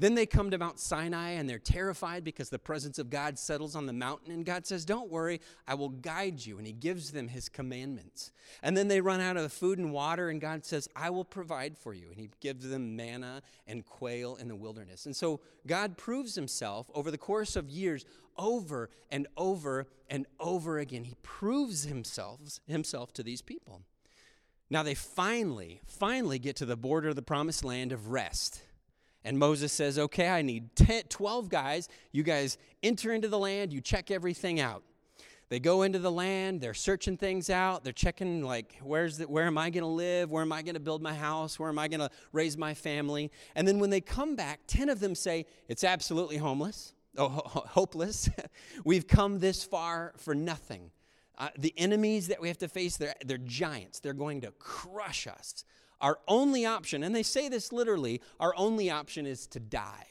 Then 0.00 0.14
they 0.14 0.24
come 0.24 0.50
to 0.50 0.56
Mount 0.56 0.80
Sinai 0.80 1.32
and 1.32 1.46
they're 1.46 1.58
terrified 1.58 2.24
because 2.24 2.48
the 2.48 2.58
presence 2.58 2.98
of 2.98 3.10
God 3.10 3.38
settles 3.38 3.76
on 3.76 3.84
the 3.84 3.92
mountain. 3.92 4.32
And 4.32 4.46
God 4.46 4.66
says, 4.66 4.86
Don't 4.86 5.10
worry, 5.10 5.42
I 5.68 5.74
will 5.74 5.90
guide 5.90 6.44
you. 6.44 6.56
And 6.56 6.66
He 6.66 6.72
gives 6.72 7.10
them 7.10 7.28
His 7.28 7.50
commandments. 7.50 8.32
And 8.62 8.74
then 8.74 8.88
they 8.88 9.02
run 9.02 9.20
out 9.20 9.36
of 9.36 9.52
food 9.52 9.78
and 9.78 9.92
water, 9.92 10.30
and 10.30 10.40
God 10.40 10.64
says, 10.64 10.88
I 10.96 11.10
will 11.10 11.24
provide 11.24 11.76
for 11.76 11.92
you. 11.92 12.08
And 12.10 12.18
He 12.18 12.30
gives 12.40 12.66
them 12.68 12.96
manna 12.96 13.42
and 13.66 13.84
quail 13.84 14.36
in 14.36 14.48
the 14.48 14.56
wilderness. 14.56 15.04
And 15.04 15.14
so 15.14 15.40
God 15.66 15.98
proves 15.98 16.34
Himself 16.34 16.90
over 16.94 17.10
the 17.10 17.18
course 17.18 17.54
of 17.54 17.68
years 17.68 18.06
over 18.40 18.90
and 19.10 19.26
over 19.36 19.86
and 20.08 20.26
over 20.40 20.78
again. 20.78 21.04
He 21.04 21.14
proves 21.22 21.84
Himself, 21.84 22.40
himself 22.66 23.12
to 23.12 23.22
these 23.22 23.42
people. 23.42 23.82
Now 24.70 24.82
they 24.82 24.94
finally, 24.94 25.80
finally 25.86 26.38
get 26.38 26.56
to 26.56 26.66
the 26.66 26.76
border 26.76 27.10
of 27.10 27.16
the 27.16 27.22
promised 27.22 27.64
land 27.64 27.92
of 27.92 28.08
rest. 28.08 28.62
And 29.24 29.38
Moses 29.38 29.72
says, 29.72 29.98
Okay, 29.98 30.28
I 30.28 30.42
need 30.42 30.74
10, 30.76 31.04
12 31.08 31.48
guys. 31.48 31.88
You 32.12 32.22
guys 32.22 32.56
enter 32.82 33.12
into 33.12 33.28
the 33.28 33.38
land, 33.38 33.72
you 33.72 33.80
check 33.80 34.10
everything 34.10 34.60
out. 34.60 34.82
They 35.50 35.58
go 35.58 35.82
into 35.82 35.98
the 35.98 36.12
land, 36.12 36.60
they're 36.60 36.74
searching 36.74 37.16
things 37.16 37.50
out, 37.50 37.82
they're 37.82 37.92
checking, 37.92 38.44
like, 38.44 38.78
where's 38.84 39.18
the, 39.18 39.26
where 39.26 39.46
am 39.46 39.58
I 39.58 39.68
going 39.70 39.82
to 39.82 39.88
live? 39.88 40.30
Where 40.30 40.42
am 40.42 40.52
I 40.52 40.62
going 40.62 40.74
to 40.74 40.80
build 40.80 41.02
my 41.02 41.12
house? 41.12 41.58
Where 41.58 41.68
am 41.68 41.76
I 41.76 41.88
going 41.88 41.98
to 41.98 42.10
raise 42.32 42.56
my 42.56 42.72
family? 42.72 43.32
And 43.56 43.66
then 43.66 43.80
when 43.80 43.90
they 43.90 44.00
come 44.00 44.36
back, 44.36 44.60
10 44.68 44.88
of 44.88 45.00
them 45.00 45.16
say, 45.16 45.46
It's 45.66 45.82
absolutely 45.82 46.36
homeless, 46.36 46.94
oh, 47.16 47.28
ho- 47.28 47.64
hopeless. 47.68 48.28
We've 48.84 49.06
come 49.06 49.38
this 49.38 49.64
far 49.64 50.14
for 50.16 50.34
nothing. 50.34 50.90
Uh, 51.38 51.48
the 51.56 51.72
enemies 51.76 52.28
that 52.28 52.40
we 52.40 52.48
have 52.48 52.58
to 52.58 52.68
face, 52.68 52.96
they're, 52.96 53.14
they're 53.24 53.38
giants. 53.38 54.00
They're 54.00 54.12
going 54.12 54.42
to 54.42 54.52
crush 54.52 55.26
us. 55.26 55.64
Our 56.00 56.18
only 56.28 56.64
option, 56.66 57.02
and 57.02 57.14
they 57.14 57.22
say 57.22 57.48
this 57.48 57.72
literally, 57.72 58.20
our 58.38 58.54
only 58.56 58.90
option 58.90 59.26
is 59.26 59.46
to 59.48 59.60
die. 59.60 60.06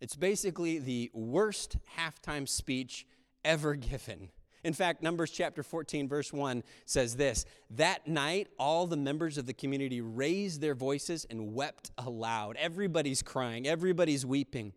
It's 0.00 0.14
basically 0.16 0.78
the 0.78 1.10
worst 1.12 1.76
halftime 1.96 2.48
speech 2.48 3.06
ever 3.44 3.74
given. 3.74 4.30
In 4.64 4.72
fact, 4.72 5.02
Numbers 5.02 5.30
chapter 5.30 5.62
14, 5.62 6.08
verse 6.08 6.32
1 6.32 6.62
says 6.84 7.16
this 7.16 7.46
That 7.70 8.06
night, 8.06 8.48
all 8.58 8.86
the 8.86 8.96
members 8.96 9.38
of 9.38 9.46
the 9.46 9.54
community 9.54 10.00
raised 10.00 10.60
their 10.60 10.74
voices 10.74 11.26
and 11.30 11.54
wept 11.54 11.90
aloud. 11.98 12.56
Everybody's 12.58 13.22
crying, 13.22 13.66
everybody's 13.66 14.26
weeping. 14.26 14.72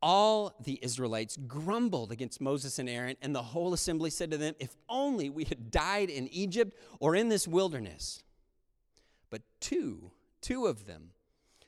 All 0.00 0.54
the 0.60 0.78
Israelites 0.82 1.36
grumbled 1.36 2.12
against 2.12 2.40
Moses 2.40 2.78
and 2.78 2.88
Aaron, 2.88 3.16
and 3.20 3.34
the 3.34 3.42
whole 3.42 3.72
assembly 3.72 4.10
said 4.10 4.30
to 4.30 4.36
them, 4.36 4.54
If 4.60 4.76
only 4.88 5.28
we 5.28 5.44
had 5.44 5.70
died 5.70 6.08
in 6.08 6.28
Egypt 6.28 6.76
or 7.00 7.16
in 7.16 7.28
this 7.28 7.48
wilderness. 7.48 8.22
But 9.30 9.42
two, 9.60 10.12
two 10.40 10.66
of 10.66 10.86
them 10.86 11.10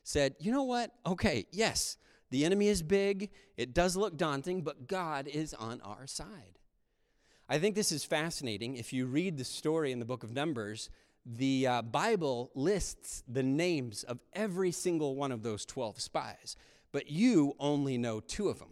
said, 0.04 0.36
You 0.38 0.52
know 0.52 0.62
what? 0.62 0.92
Okay, 1.04 1.46
yes, 1.50 1.96
the 2.30 2.44
enemy 2.44 2.68
is 2.68 2.82
big. 2.82 3.30
It 3.56 3.74
does 3.74 3.96
look 3.96 4.16
daunting, 4.16 4.62
but 4.62 4.86
God 4.86 5.26
is 5.26 5.52
on 5.54 5.80
our 5.80 6.06
side. 6.06 6.58
I 7.48 7.58
think 7.58 7.74
this 7.74 7.90
is 7.90 8.04
fascinating. 8.04 8.76
If 8.76 8.92
you 8.92 9.06
read 9.06 9.36
the 9.36 9.44
story 9.44 9.90
in 9.90 9.98
the 9.98 10.04
book 10.04 10.22
of 10.22 10.32
Numbers, 10.32 10.88
the 11.26 11.66
uh, 11.66 11.82
Bible 11.82 12.50
lists 12.54 13.24
the 13.26 13.42
names 13.42 14.04
of 14.04 14.20
every 14.32 14.70
single 14.70 15.16
one 15.16 15.32
of 15.32 15.42
those 15.42 15.64
12 15.66 16.00
spies, 16.00 16.56
but 16.92 17.10
you 17.10 17.54
only 17.58 17.98
know 17.98 18.20
two 18.20 18.48
of 18.48 18.58
them. 18.58 18.68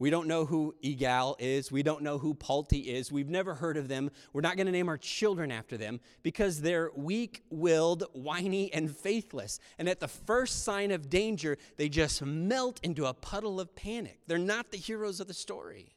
We 0.00 0.10
don't 0.10 0.28
know 0.28 0.44
who 0.44 0.76
Igal 0.82 1.34
is. 1.40 1.72
We 1.72 1.82
don't 1.82 2.02
know 2.02 2.18
who 2.18 2.32
Palti 2.32 2.78
is. 2.78 3.10
We've 3.10 3.28
never 3.28 3.54
heard 3.54 3.76
of 3.76 3.88
them. 3.88 4.10
We're 4.32 4.42
not 4.42 4.56
going 4.56 4.66
to 4.66 4.72
name 4.72 4.88
our 4.88 4.96
children 4.96 5.50
after 5.50 5.76
them 5.76 5.98
because 6.22 6.60
they're 6.60 6.92
weak 6.94 7.42
willed, 7.50 8.04
whiny, 8.12 8.72
and 8.72 8.96
faithless. 8.96 9.58
And 9.76 9.88
at 9.88 9.98
the 9.98 10.06
first 10.06 10.62
sign 10.64 10.92
of 10.92 11.10
danger, 11.10 11.58
they 11.76 11.88
just 11.88 12.22
melt 12.22 12.78
into 12.84 13.06
a 13.06 13.14
puddle 13.14 13.58
of 13.58 13.74
panic. 13.74 14.20
They're 14.28 14.38
not 14.38 14.70
the 14.70 14.78
heroes 14.78 15.18
of 15.18 15.26
the 15.26 15.34
story. 15.34 15.96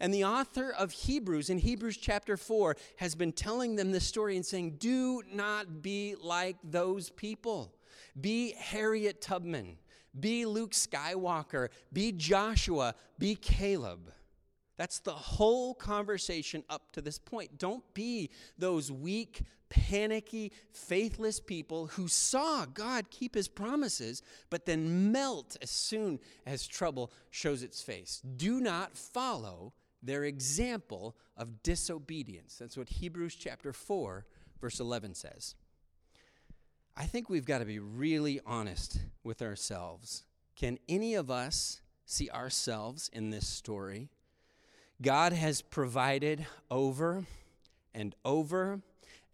And 0.00 0.12
the 0.12 0.24
author 0.24 0.70
of 0.70 0.90
Hebrews 0.92 1.50
in 1.50 1.58
Hebrews 1.58 1.98
chapter 1.98 2.38
4 2.38 2.76
has 2.96 3.14
been 3.14 3.32
telling 3.32 3.76
them 3.76 3.92
this 3.92 4.06
story 4.06 4.36
and 4.36 4.44
saying, 4.44 4.76
Do 4.78 5.22
not 5.30 5.82
be 5.82 6.14
like 6.20 6.56
those 6.64 7.10
people. 7.10 7.74
Be 8.18 8.52
Harriet 8.52 9.20
Tubman. 9.20 9.76
Be 10.18 10.46
Luke 10.46 10.72
Skywalker. 10.72 11.68
Be 11.92 12.12
Joshua. 12.12 12.94
Be 13.18 13.34
Caleb. 13.34 14.12
That's 14.76 14.98
the 14.98 15.12
whole 15.12 15.74
conversation 15.74 16.64
up 16.68 16.92
to 16.92 17.00
this 17.00 17.18
point. 17.18 17.58
Don't 17.58 17.84
be 17.94 18.30
those 18.58 18.90
weak, 18.90 19.42
panicky, 19.68 20.52
faithless 20.72 21.38
people 21.38 21.86
who 21.88 22.08
saw 22.08 22.64
God 22.64 23.10
keep 23.10 23.34
his 23.34 23.48
promises, 23.48 24.22
but 24.50 24.66
then 24.66 25.12
melt 25.12 25.56
as 25.62 25.70
soon 25.70 26.18
as 26.44 26.66
trouble 26.66 27.12
shows 27.30 27.62
its 27.62 27.82
face. 27.82 28.20
Do 28.36 28.60
not 28.60 28.96
follow 28.96 29.72
their 30.02 30.24
example 30.24 31.16
of 31.36 31.62
disobedience. 31.62 32.56
That's 32.58 32.76
what 32.76 32.88
Hebrews 32.88 33.36
chapter 33.36 33.72
4, 33.72 34.26
verse 34.60 34.80
11 34.80 35.14
says. 35.14 35.54
I 36.96 37.04
think 37.06 37.28
we've 37.28 37.44
got 37.44 37.58
to 37.58 37.64
be 37.64 37.80
really 37.80 38.40
honest 38.46 39.00
with 39.24 39.42
ourselves. 39.42 40.24
Can 40.54 40.78
any 40.88 41.14
of 41.14 41.30
us 41.30 41.80
see 42.06 42.30
ourselves 42.30 43.10
in 43.12 43.30
this 43.30 43.48
story? 43.48 44.10
God 45.02 45.32
has 45.32 45.60
provided 45.60 46.46
over 46.70 47.24
and 47.92 48.14
over 48.24 48.80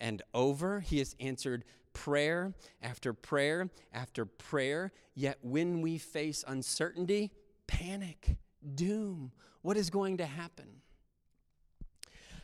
and 0.00 0.22
over. 0.32 0.80
He 0.80 0.98
has 0.98 1.14
answered 1.20 1.64
prayer 1.92 2.54
after 2.82 3.12
prayer 3.12 3.68
after 3.92 4.24
prayer. 4.24 4.90
Yet 5.14 5.38
when 5.42 5.82
we 5.82 5.98
face 5.98 6.42
uncertainty, 6.48 7.30
panic, 7.66 8.36
doom, 8.74 9.32
what 9.60 9.76
is 9.76 9.90
going 9.90 10.16
to 10.16 10.26
happen? 10.26 10.80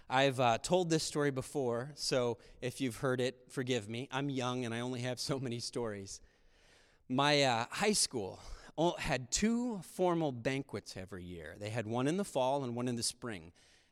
I've 0.08 0.38
uh, 0.38 0.58
told 0.58 0.88
this 0.88 1.02
story 1.02 1.32
before, 1.32 1.90
so 1.96 2.38
if 2.60 2.80
you've 2.80 2.98
heard 2.98 3.20
it, 3.20 3.36
forgive 3.48 3.88
me. 3.88 4.08
I'm 4.12 4.30
young 4.30 4.64
and 4.64 4.72
I 4.72 4.80
only 4.80 5.00
have 5.00 5.18
so 5.18 5.40
many 5.40 5.58
stories. 5.58 6.20
My 7.08 7.42
uh, 7.42 7.66
high 7.70 7.92
school 7.92 8.38
had 8.98 9.32
two 9.32 9.80
formal 9.94 10.30
banquets 10.30 10.96
every 10.96 11.24
year. 11.24 11.56
They 11.58 11.70
had 11.70 11.88
one 11.88 12.06
in 12.06 12.18
the 12.18 12.24
fall 12.24 12.62
and 12.62 12.76
one 12.76 12.86
in 12.86 12.94
the 12.94 13.02
spring. 13.02 13.50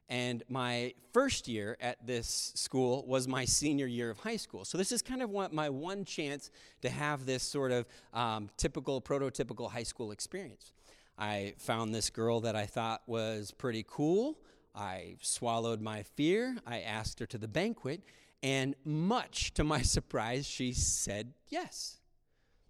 And 0.08 0.44
my 0.48 0.94
first 1.12 1.48
year 1.48 1.76
at 1.80 2.06
this 2.06 2.52
school 2.54 3.04
was 3.08 3.26
my 3.26 3.44
senior 3.44 3.86
year 3.86 4.10
of 4.10 4.18
high 4.18 4.36
school. 4.36 4.64
So 4.64 4.78
this 4.78 4.92
is 4.92 5.02
kind 5.02 5.20
of 5.20 5.52
my 5.52 5.68
one 5.68 6.04
chance 6.04 6.52
to 6.82 6.90
have 6.90 7.26
this 7.26 7.42
sort 7.42 7.72
of 7.72 7.86
um, 8.12 8.50
typical, 8.56 9.00
prototypical 9.00 9.68
high 9.68 9.82
school 9.82 10.12
experience. 10.12 10.72
I 11.18 11.54
found 11.58 11.92
this 11.92 12.10
girl 12.10 12.40
that 12.40 12.54
I 12.54 12.66
thought 12.66 13.02
was 13.06 13.50
pretty 13.50 13.84
cool. 13.88 14.38
I 14.74 15.16
swallowed 15.20 15.80
my 15.80 16.02
fear. 16.02 16.56
I 16.66 16.80
asked 16.80 17.20
her 17.20 17.26
to 17.26 17.38
the 17.38 17.48
banquet, 17.48 18.02
and 18.42 18.74
much 18.84 19.54
to 19.54 19.64
my 19.64 19.82
surprise, 19.96 20.46
she 20.46 20.72
said 20.72 21.32
yes. 21.48 21.98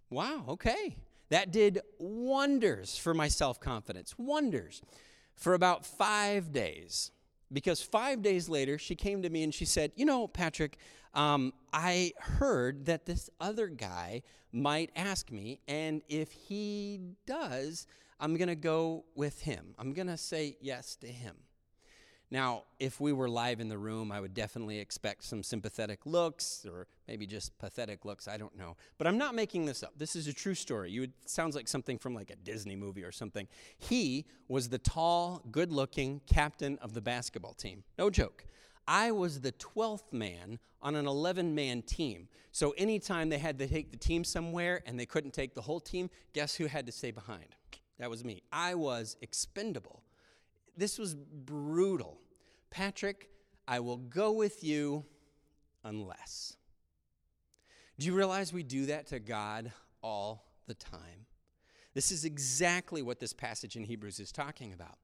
Wow, 0.09 0.45
okay. 0.49 0.97
That 1.29 1.51
did 1.51 1.81
wonders 1.97 2.97
for 2.97 3.13
my 3.13 3.27
self 3.27 3.59
confidence, 3.59 4.15
wonders 4.17 4.81
for 5.35 5.53
about 5.53 5.85
five 5.85 6.51
days. 6.51 7.11
Because 7.51 7.81
five 7.81 8.21
days 8.21 8.49
later, 8.49 8.77
she 8.77 8.95
came 8.95 9.21
to 9.21 9.29
me 9.29 9.43
and 9.43 9.53
she 9.53 9.65
said, 9.65 9.91
You 9.95 10.05
know, 10.05 10.27
Patrick, 10.27 10.77
um, 11.13 11.53
I 11.71 12.13
heard 12.19 12.85
that 12.85 13.05
this 13.05 13.29
other 13.39 13.67
guy 13.67 14.23
might 14.51 14.91
ask 14.95 15.31
me, 15.31 15.59
and 15.67 16.01
if 16.07 16.31
he 16.31 17.01
does, 17.25 17.87
I'm 18.19 18.35
going 18.35 18.47
to 18.47 18.55
go 18.55 19.05
with 19.15 19.41
him. 19.41 19.75
I'm 19.77 19.93
going 19.93 20.07
to 20.07 20.17
say 20.17 20.57
yes 20.61 20.95
to 20.97 21.07
him. 21.07 21.35
Now, 22.31 22.63
if 22.79 22.99
we 22.99 23.13
were 23.13 23.29
live 23.29 23.59
in 23.59 23.69
the 23.69 23.77
room, 23.77 24.11
I 24.11 24.19
would 24.19 24.33
definitely 24.33 24.79
expect 24.79 25.23
some 25.23 25.43
sympathetic 25.43 26.05
looks 26.05 26.65
or 26.69 26.87
maybe 27.07 27.27
just 27.27 27.57
pathetic 27.59 28.03
looks. 28.03 28.27
I 28.27 28.37
don't 28.37 28.57
know. 28.57 28.75
But 28.97 29.07
I'm 29.07 29.17
not 29.17 29.35
making 29.35 29.65
this 29.65 29.83
up. 29.83 29.93
This 29.97 30.15
is 30.15 30.27
a 30.27 30.33
true 30.33 30.55
story. 30.55 30.89
You 30.91 31.01
would, 31.01 31.13
sounds 31.25 31.55
like 31.55 31.67
something 31.67 31.99
from 31.99 32.15
like 32.15 32.31
a 32.31 32.35
Disney 32.35 32.75
movie 32.75 33.03
or 33.03 33.11
something. 33.11 33.47
He 33.77 34.25
was 34.47 34.69
the 34.69 34.79
tall, 34.79 35.43
good 35.51 35.71
looking 35.71 36.21
captain 36.25 36.79
of 36.81 36.93
the 36.93 37.01
basketball 37.01 37.53
team. 37.53 37.83
No 37.99 38.09
joke. 38.09 38.45
I 38.87 39.11
was 39.11 39.41
the 39.41 39.51
12th 39.53 40.11
man 40.11 40.59
on 40.81 40.95
an 40.95 41.07
11 41.07 41.53
man 41.53 41.81
team. 41.83 42.27
So 42.51 42.71
anytime 42.71 43.29
they 43.29 43.39
had 43.39 43.59
to 43.59 43.67
take 43.67 43.91
the 43.91 43.97
team 43.97 44.23
somewhere 44.23 44.81
and 44.85 44.99
they 44.99 45.05
couldn't 45.05 45.33
take 45.33 45.53
the 45.53 45.61
whole 45.61 45.79
team, 45.79 46.09
guess 46.33 46.55
who 46.55 46.65
had 46.65 46.85
to 46.85 46.91
stay 46.91 47.11
behind? 47.11 47.55
That 47.99 48.09
was 48.09 48.23
me. 48.23 48.43
I 48.51 48.75
was 48.75 49.15
expendable. 49.21 50.01
This 50.77 50.97
was 50.99 51.15
brutal. 51.15 52.19
Patrick, 52.69 53.29
I 53.67 53.79
will 53.79 53.97
go 53.97 54.31
with 54.31 54.63
you 54.63 55.05
unless. 55.83 56.57
Do 57.97 58.05
you 58.05 58.13
realize 58.13 58.51
we 58.51 58.63
do 58.63 58.87
that 58.87 59.07
to 59.07 59.19
God 59.19 59.71
all 60.01 60.45
the 60.67 60.73
time? 60.73 61.27
This 61.93 62.11
is 62.11 62.25
exactly 62.25 63.01
what 63.01 63.19
this 63.19 63.31
passage 63.31 63.77
in 63.77 63.85
Hebrews 63.85 64.19
is 64.19 64.31
talking 64.31 64.73
about. 64.73 64.97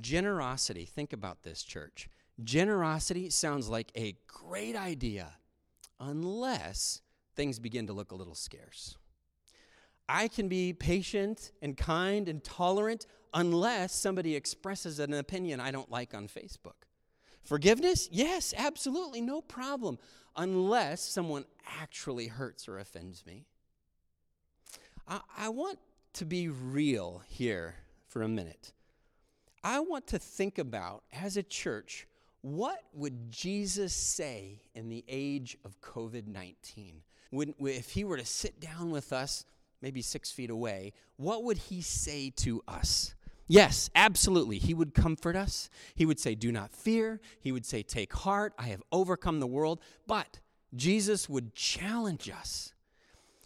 Generosity, 0.00 0.84
think 0.84 1.12
about 1.12 1.42
this, 1.42 1.62
church. 1.62 2.08
Generosity 2.42 3.30
sounds 3.30 3.68
like 3.68 3.90
a 3.96 4.16
great 4.26 4.76
idea 4.76 5.32
unless 5.98 7.00
things 7.36 7.58
begin 7.58 7.86
to 7.86 7.92
look 7.92 8.12
a 8.12 8.16
little 8.16 8.34
scarce. 8.34 8.96
I 10.08 10.28
can 10.28 10.48
be 10.48 10.72
patient 10.72 11.52
and 11.62 11.76
kind 11.76 12.28
and 12.28 12.42
tolerant 12.42 13.06
unless 13.32 13.94
somebody 13.94 14.36
expresses 14.36 14.98
an 14.98 15.12
opinion 15.14 15.60
I 15.60 15.70
don't 15.70 15.90
like 15.90 16.14
on 16.14 16.28
Facebook. 16.28 16.86
Forgiveness? 17.42 18.08
Yes, 18.10 18.54
absolutely, 18.56 19.20
no 19.20 19.42
problem, 19.42 19.98
unless 20.36 21.02
someone 21.02 21.44
actually 21.80 22.28
hurts 22.28 22.68
or 22.68 22.78
offends 22.78 23.24
me. 23.26 23.44
I, 25.06 25.20
I 25.36 25.48
want 25.50 25.78
to 26.14 26.24
be 26.24 26.48
real 26.48 27.22
here 27.28 27.74
for 28.08 28.22
a 28.22 28.28
minute. 28.28 28.72
I 29.62 29.80
want 29.80 30.06
to 30.08 30.18
think 30.18 30.58
about, 30.58 31.04
as 31.12 31.36
a 31.36 31.42
church, 31.42 32.06
what 32.42 32.82
would 32.92 33.30
Jesus 33.30 33.94
say 33.94 34.62
in 34.74 34.88
the 34.88 35.04
age 35.08 35.56
of 35.64 35.80
COVID 35.80 36.26
19? 36.26 37.02
If 37.32 37.90
he 37.90 38.04
were 38.04 38.18
to 38.18 38.26
sit 38.26 38.60
down 38.60 38.90
with 38.90 39.12
us 39.12 39.44
maybe 39.84 40.00
six 40.00 40.30
feet 40.30 40.48
away, 40.48 40.94
what 41.16 41.44
would 41.44 41.58
he 41.58 41.82
say 41.82 42.30
to 42.30 42.62
us? 42.66 43.14
Yes, 43.46 43.90
absolutely. 43.94 44.58
He 44.58 44.72
would 44.72 44.94
comfort 44.94 45.36
us. 45.36 45.68
He 45.94 46.06
would 46.06 46.18
say, 46.18 46.34
Do 46.34 46.50
not 46.50 46.72
fear. 46.72 47.20
He 47.38 47.52
would 47.52 47.66
say, 47.66 47.82
Take 47.82 48.14
heart. 48.14 48.54
I 48.58 48.68
have 48.68 48.82
overcome 48.90 49.40
the 49.40 49.46
world. 49.46 49.80
But 50.06 50.40
Jesus 50.74 51.28
would 51.28 51.54
challenge 51.54 52.30
us. 52.30 52.72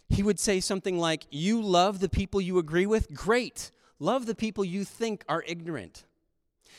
He 0.07 0.23
would 0.23 0.39
say 0.39 0.61
something 0.61 0.97
like, 0.97 1.25
You 1.29 1.61
love 1.61 1.99
the 1.99 2.07
people 2.07 2.39
you 2.39 2.57
agree 2.57 2.85
with? 2.85 3.13
Great. 3.13 3.71
Love 3.99 4.25
the 4.25 4.33
people 4.33 4.63
you 4.63 4.85
think 4.85 5.25
are 5.27 5.43
ignorant. 5.45 6.05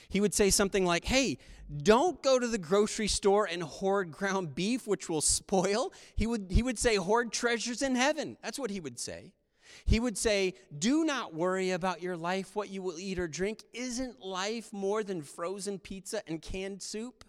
He 0.09 0.23
would 0.23 0.33
say 0.33 0.49
something 0.49 0.87
like, 0.87 1.05
Hey, 1.05 1.37
don't 1.83 2.23
go 2.23 2.39
to 2.39 2.47
the 2.47 2.57
grocery 2.57 3.09
store 3.09 3.47
and 3.47 3.63
hoard 3.63 4.11
ground 4.11 4.55
beef, 4.55 4.87
which 4.87 5.11
will 5.11 5.21
spoil. 5.21 5.93
He 6.17 6.27
would, 6.27 6.47
he 6.49 6.63
would 6.63 6.79
say, 6.79 6.97
Hoard 6.97 7.31
treasures 7.31 7.83
in 7.83 7.95
heaven. 7.95 8.39
That's 8.43 8.59
what 8.59 8.71
he 8.71 8.81
would 8.81 8.99
say. 8.99 9.35
He 9.85 10.01
would 10.01 10.19
say, 10.19 10.55
Do 10.77 11.05
not 11.05 11.35
worry 11.35 11.71
about 11.71 12.03
your 12.03 12.17
life, 12.17 12.55
what 12.55 12.71
you 12.71 12.83
will 12.83 12.99
eat 12.99 13.19
or 13.19 13.29
drink. 13.29 13.65
Isn't 13.73 14.21
life 14.25 14.73
more 14.73 15.03
than 15.03 15.23
frozen 15.23 15.79
pizza 15.79 16.23
and 16.27 16.41
canned 16.41 16.83
soup? 16.83 17.25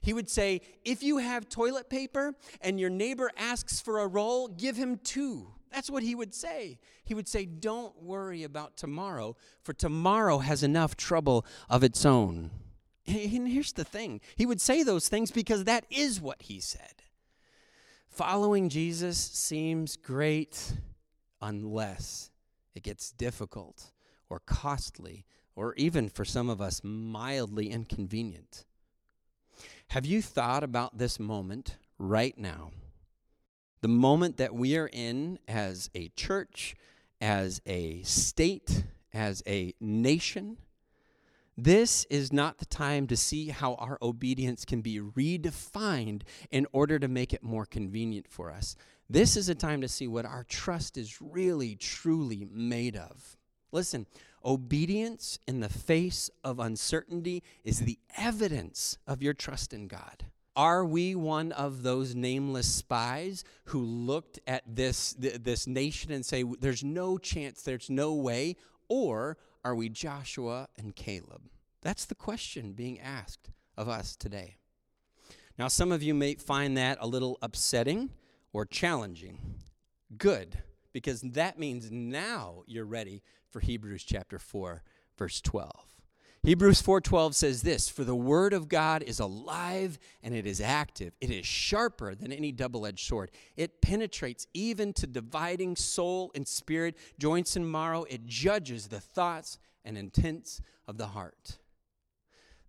He 0.00 0.12
would 0.12 0.28
say, 0.28 0.60
If 0.84 1.02
you 1.02 1.18
have 1.18 1.48
toilet 1.48 1.88
paper 1.90 2.34
and 2.60 2.80
your 2.80 2.90
neighbor 2.90 3.30
asks 3.36 3.80
for 3.80 4.00
a 4.00 4.06
roll, 4.06 4.48
give 4.48 4.76
him 4.76 4.98
two. 4.98 5.48
That's 5.72 5.90
what 5.90 6.02
he 6.02 6.14
would 6.14 6.34
say. 6.34 6.78
He 7.04 7.14
would 7.14 7.28
say, 7.28 7.44
Don't 7.44 8.02
worry 8.02 8.42
about 8.42 8.76
tomorrow, 8.76 9.36
for 9.62 9.72
tomorrow 9.72 10.38
has 10.38 10.62
enough 10.62 10.96
trouble 10.96 11.44
of 11.68 11.84
its 11.84 12.04
own. 12.06 12.50
And 13.06 13.48
here's 13.48 13.72
the 13.72 13.84
thing 13.84 14.20
he 14.36 14.46
would 14.46 14.60
say 14.60 14.82
those 14.82 15.08
things 15.08 15.30
because 15.30 15.64
that 15.64 15.86
is 15.90 16.20
what 16.20 16.42
he 16.42 16.60
said. 16.60 17.02
Following 18.08 18.68
Jesus 18.68 19.18
seems 19.18 19.96
great 19.96 20.72
unless 21.40 22.30
it 22.74 22.82
gets 22.82 23.12
difficult 23.12 23.92
or 24.28 24.40
costly 24.40 25.24
or 25.54 25.74
even 25.74 26.08
for 26.08 26.24
some 26.24 26.50
of 26.50 26.60
us 26.60 26.82
mildly 26.84 27.70
inconvenient. 27.70 28.64
Have 29.88 30.04
you 30.04 30.20
thought 30.20 30.62
about 30.62 30.98
this 30.98 31.18
moment 31.18 31.76
right 31.98 32.36
now? 32.36 32.72
The 33.80 33.88
moment 33.88 34.36
that 34.36 34.54
we 34.54 34.76
are 34.76 34.90
in 34.92 35.38
as 35.48 35.90
a 35.94 36.08
church, 36.08 36.74
as 37.20 37.60
a 37.66 38.02
state, 38.02 38.84
as 39.14 39.42
a 39.46 39.74
nation. 39.80 40.58
This 41.56 42.04
is 42.10 42.32
not 42.32 42.58
the 42.58 42.66
time 42.66 43.06
to 43.06 43.16
see 43.16 43.48
how 43.48 43.74
our 43.76 43.96
obedience 44.02 44.66
can 44.66 44.82
be 44.82 45.00
redefined 45.00 46.22
in 46.50 46.66
order 46.72 46.98
to 46.98 47.08
make 47.08 47.32
it 47.32 47.42
more 47.42 47.64
convenient 47.64 48.28
for 48.28 48.50
us. 48.50 48.76
This 49.08 49.36
is 49.36 49.48
a 49.48 49.54
time 49.54 49.82
to 49.82 49.88
see 49.88 50.08
what 50.08 50.24
our 50.24 50.44
trust 50.44 50.96
is 50.96 51.20
really, 51.20 51.76
truly 51.76 52.46
made 52.50 52.96
of. 52.96 53.36
Listen, 53.70 54.06
obedience 54.44 55.38
in 55.46 55.60
the 55.60 55.68
face 55.68 56.28
of 56.42 56.58
uncertainty 56.58 57.42
is 57.62 57.80
the 57.80 57.98
evidence 58.16 58.98
of 59.06 59.22
your 59.22 59.34
trust 59.34 59.72
in 59.72 59.86
God. 59.86 60.24
Are 60.56 60.84
we 60.84 61.14
one 61.14 61.52
of 61.52 61.82
those 61.82 62.14
nameless 62.14 62.66
spies 62.66 63.44
who 63.66 63.82
looked 63.82 64.40
at 64.46 64.62
this, 64.66 65.14
this 65.18 65.66
nation 65.66 66.10
and 66.10 66.24
say, 66.24 66.42
there's 66.60 66.82
no 66.82 67.18
chance, 67.18 67.62
there's 67.62 67.90
no 67.90 68.14
way? 68.14 68.56
Or 68.88 69.36
are 69.64 69.74
we 69.74 69.88
Joshua 69.88 70.68
and 70.78 70.96
Caleb? 70.96 71.42
That's 71.82 72.06
the 72.06 72.14
question 72.14 72.72
being 72.72 72.98
asked 72.98 73.50
of 73.76 73.88
us 73.88 74.16
today. 74.16 74.56
Now, 75.58 75.68
some 75.68 75.92
of 75.92 76.02
you 76.02 76.14
may 76.14 76.34
find 76.34 76.76
that 76.76 76.98
a 77.00 77.06
little 77.06 77.38
upsetting 77.42 78.10
or 78.56 78.64
challenging. 78.64 79.36
Good, 80.16 80.62
because 80.94 81.20
that 81.20 81.58
means 81.58 81.90
now 81.90 82.62
you're 82.66 82.86
ready 82.86 83.22
for 83.50 83.60
Hebrews 83.60 84.02
chapter 84.02 84.38
4, 84.38 84.82
verse 85.18 85.42
12. 85.42 85.70
Hebrews 86.42 86.80
4:12 86.80 87.34
says 87.34 87.60
this, 87.60 87.90
"For 87.90 88.02
the 88.02 88.16
word 88.16 88.54
of 88.54 88.68
God 88.70 89.02
is 89.02 89.20
alive 89.20 89.98
and 90.22 90.34
it 90.34 90.46
is 90.46 90.58
active. 90.58 91.12
It 91.20 91.30
is 91.30 91.44
sharper 91.44 92.14
than 92.14 92.32
any 92.32 92.50
double-edged 92.50 93.06
sword. 93.06 93.30
It 93.58 93.82
penetrates 93.82 94.46
even 94.54 94.94
to 94.94 95.06
dividing 95.06 95.76
soul 95.76 96.30
and 96.34 96.48
spirit, 96.48 96.96
joints 97.18 97.56
and 97.56 97.70
marrow. 97.70 98.04
It 98.04 98.24
judges 98.24 98.88
the 98.88 99.00
thoughts 99.00 99.58
and 99.84 99.98
intents 99.98 100.62
of 100.86 100.96
the 100.96 101.08
heart." 101.08 101.58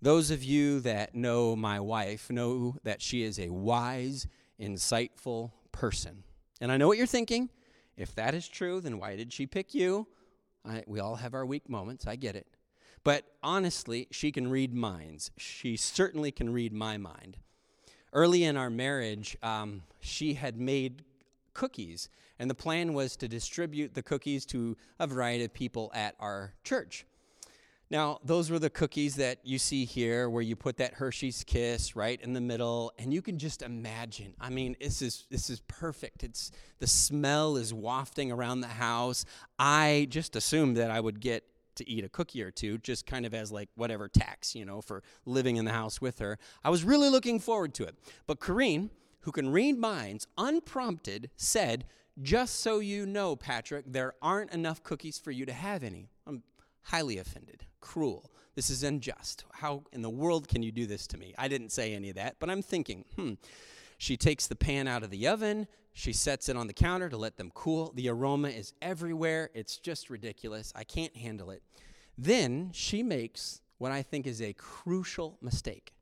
Those 0.01 0.31
of 0.31 0.43
you 0.43 0.81
that 0.81 1.15
know 1.15 1.55
my 1.55 1.79
wife 1.79 2.29
know 2.29 2.75
that 2.83 3.01
she 3.01 3.23
is 3.23 3.39
a 3.39 3.51
wise, 3.51 4.27
insightful 4.59 5.53
person. 5.79 6.23
And 6.59 6.71
I 6.71 6.77
know 6.77 6.87
what 6.87 6.97
you're 6.97 7.05
thinking. 7.05 7.49
If 7.95 8.15
that 8.15 8.33
is 8.33 8.47
true, 8.47 8.81
then 8.81 8.97
why 8.97 9.15
did 9.15 9.31
she 9.31 9.45
pick 9.45 9.75
you? 9.75 10.07
I, 10.65 10.83
we 10.87 10.99
all 10.99 11.17
have 11.17 11.35
our 11.35 11.45
weak 11.45 11.69
moments. 11.69 12.07
I 12.07 12.15
get 12.15 12.35
it. 12.35 12.47
But 13.03 13.25
honestly, 13.43 14.07
she 14.09 14.31
can 14.31 14.49
read 14.49 14.73
minds. 14.73 15.29
She 15.37 15.77
certainly 15.77 16.31
can 16.31 16.51
read 16.51 16.73
my 16.73 16.97
mind. 16.97 17.37
Early 18.11 18.43
in 18.43 18.57
our 18.57 18.71
marriage, 18.71 19.37
um, 19.43 19.83
she 19.99 20.33
had 20.33 20.59
made 20.59 21.03
cookies, 21.53 22.09
and 22.39 22.49
the 22.49 22.55
plan 22.55 22.93
was 22.93 23.15
to 23.17 23.27
distribute 23.27 23.93
the 23.93 24.03
cookies 24.03 24.45
to 24.47 24.75
a 24.99 25.05
variety 25.05 25.43
of 25.43 25.53
people 25.53 25.91
at 25.93 26.15
our 26.19 26.53
church. 26.63 27.05
Now, 27.89 28.19
those 28.21 28.51
were 28.51 28.59
the 28.59 28.69
cookies 28.69 29.15
that 29.15 29.39
you 29.43 29.57
see 29.57 29.85
here 29.85 30.29
where 30.29 30.41
you 30.41 30.57
put 30.57 30.77
that 30.77 30.95
Hershey's 30.95 31.45
Kiss 31.45 31.95
right 31.95 32.19
in 32.21 32.33
the 32.33 32.41
middle 32.41 32.91
and 32.99 33.13
you 33.13 33.21
can 33.21 33.39
just 33.39 33.61
imagine. 33.61 34.33
I 34.41 34.49
mean, 34.49 34.75
this 34.81 35.01
is 35.01 35.25
this 35.29 35.49
is 35.49 35.61
perfect. 35.67 36.23
It's 36.23 36.51
the 36.79 36.87
smell 36.87 37.55
is 37.55 37.73
wafting 37.73 38.29
around 38.29 38.59
the 38.59 38.67
house. 38.67 39.23
I 39.57 40.07
just 40.09 40.35
assumed 40.35 40.75
that 40.77 40.91
I 40.91 40.99
would 40.99 41.21
get 41.21 41.45
to 41.75 41.89
eat 41.89 42.03
a 42.03 42.09
cookie 42.09 42.43
or 42.43 42.51
two 42.51 42.77
just 42.79 43.05
kind 43.05 43.25
of 43.25 43.33
as 43.33 43.53
like 43.53 43.69
whatever 43.75 44.09
tax, 44.09 44.53
you 44.53 44.65
know, 44.65 44.81
for 44.81 45.01
living 45.25 45.55
in 45.55 45.63
the 45.63 45.71
house 45.71 46.01
with 46.01 46.19
her. 46.19 46.37
I 46.65 46.69
was 46.69 46.83
really 46.83 47.09
looking 47.09 47.39
forward 47.39 47.73
to 47.75 47.85
it. 47.85 47.95
But 48.25 48.41
Corrine, 48.41 48.89
who 49.21 49.31
can 49.31 49.49
read 49.49 49.77
minds, 49.77 50.27
unprompted 50.37 51.29
said, 51.37 51.85
"Just 52.21 52.59
so 52.59 52.79
you 52.79 53.05
know, 53.05 53.37
Patrick, 53.37 53.85
there 53.87 54.15
aren't 54.21 54.51
enough 54.51 54.83
cookies 54.83 55.17
for 55.17 55.31
you 55.31 55.45
to 55.45 55.53
have 55.53 55.83
any." 55.83 56.09
I'm 56.25 56.43
highly 56.81 57.17
offended 57.17 57.66
cruel. 57.87 58.31
This 58.55 58.69
is 58.69 58.83
unjust. 58.83 59.45
How 59.53 59.83
in 59.93 60.01
the 60.01 60.09
world 60.09 60.47
can 60.47 60.63
you 60.63 60.71
do 60.71 60.85
this 60.85 61.07
to 61.07 61.17
me? 61.17 61.33
I 61.37 61.47
didn't 61.47 61.71
say 61.71 61.93
any 61.93 62.09
of 62.09 62.15
that, 62.15 62.35
but 62.39 62.49
I'm 62.49 62.61
thinking, 62.61 63.05
hmm. 63.15 63.33
She 63.97 64.15
takes 64.15 64.47
the 64.47 64.55
pan 64.55 64.87
out 64.87 65.03
of 65.03 65.09
the 65.09 65.27
oven. 65.27 65.67
She 65.93 66.13
sets 66.13 66.49
it 66.49 66.55
on 66.55 66.67
the 66.67 66.73
counter 66.73 67.09
to 67.09 67.17
let 67.17 67.37
them 67.37 67.51
cool. 67.53 67.91
The 67.95 68.09
aroma 68.09 68.49
is 68.49 68.73
everywhere. 68.81 69.49
It's 69.55 69.77
just 69.77 70.09
ridiculous. 70.09 70.71
I 70.75 70.83
can't 70.83 71.15
handle 71.17 71.49
it. 71.49 71.63
Then 72.17 72.69
she 72.73 73.01
makes 73.01 73.61
what 73.79 73.91
I 73.91 74.03
think 74.03 74.27
is 74.27 74.41
a 74.41 74.53
crucial 74.53 75.37
mistake. 75.41 75.93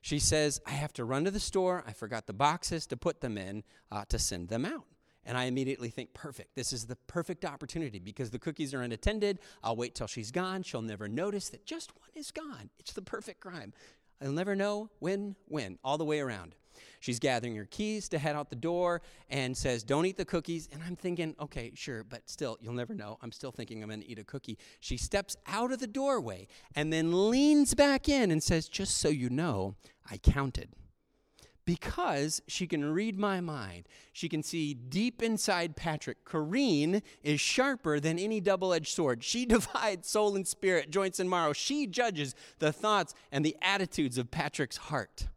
She 0.00 0.18
says, 0.18 0.60
I 0.66 0.70
have 0.70 0.92
to 0.94 1.04
run 1.04 1.24
to 1.24 1.30
the 1.30 1.40
store. 1.40 1.84
I 1.86 1.92
forgot 1.92 2.26
the 2.26 2.32
boxes 2.32 2.86
to 2.88 2.96
put 2.96 3.20
them 3.20 3.38
in 3.38 3.62
uh, 3.92 4.04
to 4.08 4.18
send 4.18 4.48
them 4.48 4.64
out. 4.64 4.86
And 5.28 5.36
I 5.36 5.44
immediately 5.44 5.90
think, 5.90 6.14
perfect. 6.14 6.56
This 6.56 6.72
is 6.72 6.86
the 6.86 6.96
perfect 7.06 7.44
opportunity 7.44 7.98
because 7.98 8.30
the 8.30 8.38
cookies 8.38 8.72
are 8.72 8.80
unattended. 8.80 9.38
I'll 9.62 9.76
wait 9.76 9.94
till 9.94 10.06
she's 10.06 10.30
gone. 10.30 10.62
She'll 10.62 10.80
never 10.80 11.06
notice 11.06 11.50
that 11.50 11.66
just 11.66 11.92
one 11.98 12.08
is 12.14 12.30
gone. 12.30 12.70
It's 12.78 12.94
the 12.94 13.02
perfect 13.02 13.38
crime. 13.38 13.74
I'll 14.22 14.32
never 14.32 14.56
know 14.56 14.88
when, 15.00 15.36
when, 15.46 15.78
all 15.84 15.98
the 15.98 16.04
way 16.06 16.20
around. 16.20 16.54
She's 17.00 17.18
gathering 17.18 17.54
her 17.56 17.66
keys 17.66 18.08
to 18.08 18.18
head 18.18 18.36
out 18.36 18.48
the 18.48 18.56
door 18.56 19.02
and 19.28 19.54
says, 19.54 19.82
Don't 19.82 20.06
eat 20.06 20.16
the 20.16 20.24
cookies. 20.24 20.66
And 20.72 20.82
I'm 20.82 20.96
thinking, 20.96 21.36
okay, 21.38 21.72
sure, 21.74 22.04
but 22.04 22.28
still, 22.30 22.56
you'll 22.62 22.72
never 22.72 22.94
know. 22.94 23.18
I'm 23.20 23.32
still 23.32 23.52
thinking 23.52 23.82
I'm 23.82 23.90
going 23.90 24.00
to 24.00 24.08
eat 24.08 24.18
a 24.18 24.24
cookie. 24.24 24.58
She 24.80 24.96
steps 24.96 25.36
out 25.46 25.72
of 25.72 25.78
the 25.78 25.86
doorway 25.86 26.46
and 26.74 26.90
then 26.90 27.30
leans 27.30 27.74
back 27.74 28.08
in 28.08 28.30
and 28.30 28.42
says, 28.42 28.66
Just 28.66 28.96
so 28.96 29.10
you 29.10 29.28
know, 29.28 29.74
I 30.10 30.16
counted 30.16 30.70
because 31.68 32.40
she 32.48 32.66
can 32.66 32.94
read 32.94 33.18
my 33.18 33.42
mind. 33.42 33.86
She 34.14 34.26
can 34.26 34.42
see 34.42 34.72
deep 34.72 35.22
inside 35.22 35.76
Patrick. 35.76 36.24
Corrine 36.24 37.02
is 37.22 37.42
sharper 37.42 38.00
than 38.00 38.18
any 38.18 38.40
double 38.40 38.72
edged 38.72 38.94
sword. 38.94 39.22
She 39.22 39.44
divides 39.54 40.08
soul 40.08 40.34
and 40.34 40.48
spirit, 40.48 40.88
joints 40.88 41.20
and 41.20 41.28
marrow. 41.28 41.52
She 41.52 41.86
judges 41.86 42.34
the 42.58 42.72
thoughts 42.72 43.12
and 43.30 43.44
the 43.44 43.54
attitudes 43.60 44.16
of 44.16 44.30
Patrick's 44.30 44.78
heart. 44.78 45.28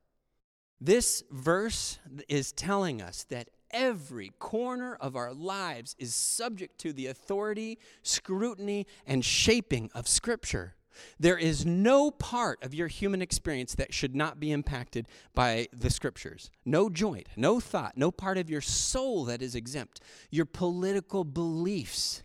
This 0.80 1.22
verse 1.30 2.00
is 2.30 2.54
telling 2.54 3.02
us 3.02 3.26
that 3.26 3.50
every 3.70 4.32
corner 4.40 4.96
of 5.02 5.18
our 5.18 5.34
lives 5.34 5.98
is 6.00 6.16
subject 6.16 6.78
to 6.80 6.94
the 6.94 7.08
authority, 7.08 7.78
scrutiny, 8.04 8.88
and 9.06 9.26
shaping 9.26 9.92
of 9.94 10.08
Scripture. 10.08 10.76
There 11.20 11.38
is 11.38 11.66
no 11.66 12.12
part 12.12 12.64
of 12.64 12.74
your 12.74 12.88
human 12.88 13.22
experience 13.22 13.76
that 13.76 13.94
should 13.94 14.16
not 14.16 14.40
be 14.40 14.52
impacted 14.52 15.08
by 15.34 15.68
the 15.72 15.90
scriptures. 15.90 16.52
No 16.66 16.90
joint, 16.90 17.28
no 17.36 17.60
thought, 17.60 17.98
no 17.98 18.12
part 18.12 18.38
of 18.38 18.50
your 18.50 18.62
soul 18.62 19.26
that 19.26 19.42
is 19.42 19.56
exempt. 19.56 20.02
Your 20.30 20.46
political 20.46 21.24
beliefs, 21.24 22.24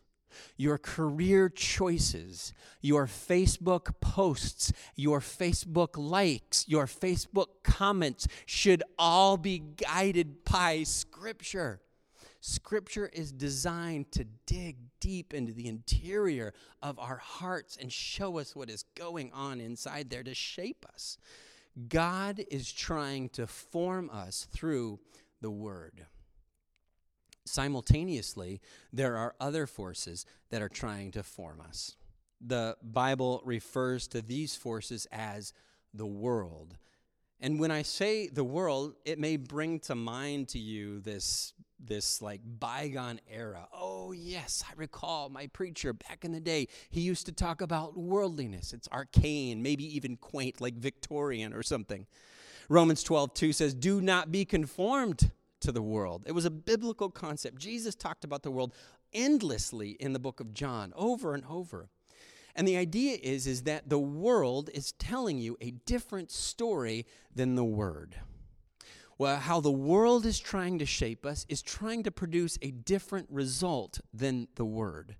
your 0.57 0.79
career 0.79 1.48
choices, 1.48 2.52
your 2.81 3.07
Facebook 3.07 4.00
posts, 4.00 4.72
your 4.94 5.20
Facebook 5.20 5.96
likes, 5.96 6.64
your 6.68 6.87
Facebook 6.87 7.46
comments 7.62 8.26
should 8.44 8.83
all 8.98 9.37
be 9.37 9.59
guided 9.59 10.44
by 10.44 10.83
scripture. 10.83 11.81
Scripture 12.48 13.11
is 13.12 13.32
designed 13.32 14.12
to 14.12 14.24
dig 14.46 14.76
deep 15.00 15.35
into 15.35 15.52
the 15.52 15.66
interior 15.66 16.54
of 16.80 16.96
our 16.96 17.16
hearts 17.16 17.76
and 17.76 17.92
show 17.92 18.38
us 18.38 18.54
what 18.54 18.70
is 18.70 18.85
going 18.94 19.32
on 19.32 19.61
inside 19.61 20.09
there 20.11 20.22
to 20.22 20.32
shape 20.32 20.87
us. 20.94 21.18
God 21.88 22.40
is 22.48 22.70
trying 22.70 23.30
to 23.30 23.48
form 23.48 24.09
us 24.12 24.46
through 24.52 25.00
the 25.40 25.50
Word. 25.50 26.06
Simultaneously, 27.44 28.61
there 28.92 29.16
are 29.16 29.35
other 29.40 29.66
forces 29.66 30.24
that 30.50 30.62
are 30.62 30.68
trying 30.68 31.11
to 31.11 31.24
form 31.24 31.61
us. 31.61 31.96
The 32.40 32.76
Bible 32.80 33.42
refers 33.44 34.06
to 34.09 34.22
these 34.22 34.54
forces 34.54 35.09
as 35.11 35.52
the 35.92 36.06
world. 36.06 36.76
And 37.40 37.59
when 37.59 37.72
I 37.72 37.82
say 37.82 38.28
the 38.28 38.44
world, 38.44 38.94
it 39.04 39.18
may 39.18 39.37
bring 39.37 39.80
to 39.80 39.96
mind 39.96 40.46
to 40.50 40.61
you 40.61 41.00
this 41.00 41.52
this 41.78 42.22
like 42.22 42.40
bygone 42.44 43.20
era. 43.30 43.68
Oh, 43.72 44.12
yes, 44.12 44.64
I 44.68 44.72
recall 44.76 45.28
my 45.28 45.46
preacher 45.48 45.92
back 45.92 46.24
in 46.24 46.32
the 46.32 46.40
day. 46.40 46.68
He 46.90 47.00
used 47.00 47.26
to 47.26 47.32
talk 47.32 47.60
about 47.60 47.96
worldliness. 47.96 48.72
It's 48.72 48.88
arcane, 48.88 49.62
maybe 49.62 49.84
even 49.96 50.16
quaint, 50.16 50.60
like 50.60 50.74
Victorian 50.74 51.52
or 51.52 51.62
something. 51.62 52.06
Romans 52.68 53.02
12, 53.02 53.34
2 53.34 53.52
says, 53.52 53.74
Do 53.74 54.00
not 54.00 54.32
be 54.32 54.44
conformed 54.44 55.30
to 55.60 55.72
the 55.72 55.82
world. 55.82 56.24
It 56.26 56.32
was 56.32 56.44
a 56.44 56.50
biblical 56.50 57.10
concept. 57.10 57.58
Jesus 57.58 57.94
talked 57.94 58.24
about 58.24 58.42
the 58.42 58.50
world 58.50 58.74
endlessly 59.12 59.90
in 59.90 60.12
the 60.12 60.18
book 60.18 60.40
of 60.40 60.52
John, 60.52 60.92
over 60.96 61.34
and 61.34 61.44
over. 61.48 61.88
And 62.54 62.66
the 62.66 62.76
idea 62.76 63.18
is, 63.22 63.46
is 63.46 63.62
that 63.64 63.88
the 63.88 63.98
world 63.98 64.70
is 64.72 64.92
telling 64.92 65.38
you 65.38 65.56
a 65.60 65.72
different 65.72 66.30
story 66.30 67.06
than 67.34 67.54
the 67.54 67.64
word 67.64 68.16
well, 69.18 69.38
how 69.38 69.61
the 69.61 69.70
world 69.70 70.26
is 70.26 70.38
trying 70.38 70.79
to 70.79 70.87
shape 70.87 71.24
us 71.24 71.46
is 71.48 71.62
trying 71.62 72.02
to 72.02 72.11
produce 72.11 72.59
a 72.61 72.70
different 72.70 73.29
result 73.31 74.00
than 74.12 74.48
the 74.57 74.64
Word. 74.64 75.16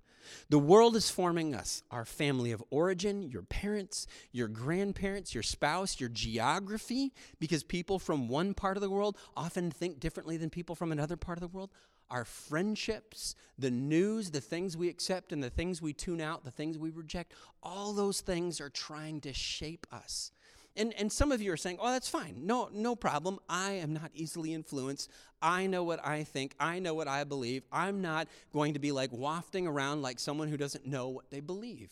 The 0.49 0.59
world 0.59 0.95
is 0.95 1.09
forming 1.09 1.55
us, 1.55 1.83
our 1.89 2.05
family 2.05 2.51
of 2.51 2.63
origin, 2.69 3.23
your 3.23 3.43
parents, 3.43 4.07
your 4.31 4.47
grandparents, 4.47 5.33
your 5.33 5.43
spouse, 5.43 5.99
your 5.99 6.09
geography, 6.09 7.13
because 7.39 7.63
people 7.63 7.97
from 7.97 8.27
one 8.27 8.53
part 8.53 8.77
of 8.77 8.81
the 8.81 8.89
world 8.89 9.17
often 9.35 9.71
think 9.71 9.99
differently 9.99 10.37
than 10.37 10.49
people 10.49 10.75
from 10.75 10.91
another 10.91 11.15
part 11.17 11.37
of 11.37 11.41
the 11.41 11.47
world. 11.55 11.71
Our 12.09 12.23
friendships, 12.23 13.35
the 13.57 13.71
news, 13.71 14.31
the 14.31 14.41
things 14.41 14.77
we 14.77 14.89
accept 14.89 15.33
and 15.33 15.43
the 15.43 15.49
things 15.49 15.81
we 15.81 15.93
tune 15.93 16.21
out, 16.21 16.43
the 16.43 16.51
things 16.51 16.77
we 16.77 16.89
reject, 16.89 17.33
all 17.61 17.93
those 17.93 18.21
things 18.21 18.61
are 18.61 18.69
trying 18.69 19.21
to 19.21 19.33
shape 19.33 19.87
us. 19.91 20.31
And, 20.77 20.93
and 20.97 21.11
some 21.11 21.31
of 21.31 21.41
you 21.41 21.51
are 21.51 21.57
saying, 21.57 21.79
oh, 21.81 21.91
that's 21.91 22.07
fine. 22.07 22.45
No, 22.45 22.69
no 22.71 22.95
problem. 22.95 23.39
I 23.49 23.71
am 23.71 23.93
not 23.93 24.11
easily 24.13 24.53
influenced. 24.53 25.09
I 25.41 25.65
know 25.65 25.83
what 25.83 26.05
I 26.05 26.23
think. 26.23 26.53
I 26.59 26.77
know 26.77 26.93
what 26.93 27.07
I 27.07 27.23
believe. 27.23 27.63
I'm 27.71 28.01
not 28.01 28.27
going 28.53 28.75
to 28.75 28.79
be 28.79 28.91
like 28.91 29.11
wafting 29.11 29.65
around 29.65 30.03
like 30.03 30.19
someone 30.19 30.47
who 30.47 30.57
doesn't 30.57 30.85
know 30.85 31.07
what 31.09 31.31
they 31.31 31.39
believe. 31.39 31.89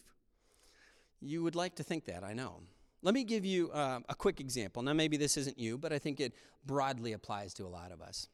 You 1.19 1.41
would 1.43 1.55
like 1.55 1.75
to 1.75 1.83
think 1.83 2.05
that, 2.05 2.23
I 2.23 2.33
know. 2.33 2.61
Let 3.01 3.13
me 3.13 3.23
give 3.23 3.43
you 3.43 3.71
uh, 3.71 4.01
a 4.07 4.15
quick 4.15 4.39
example. 4.39 4.83
Now, 4.83 4.93
maybe 4.93 5.17
this 5.17 5.37
isn't 5.37 5.57
you, 5.57 5.77
but 5.77 5.91
I 5.91 5.99
think 5.99 6.19
it 6.19 6.33
broadly 6.65 7.13
applies 7.13 7.53
to 7.55 7.65
a 7.65 7.67
lot 7.67 7.91
of 7.91 8.01
us. 8.01 8.27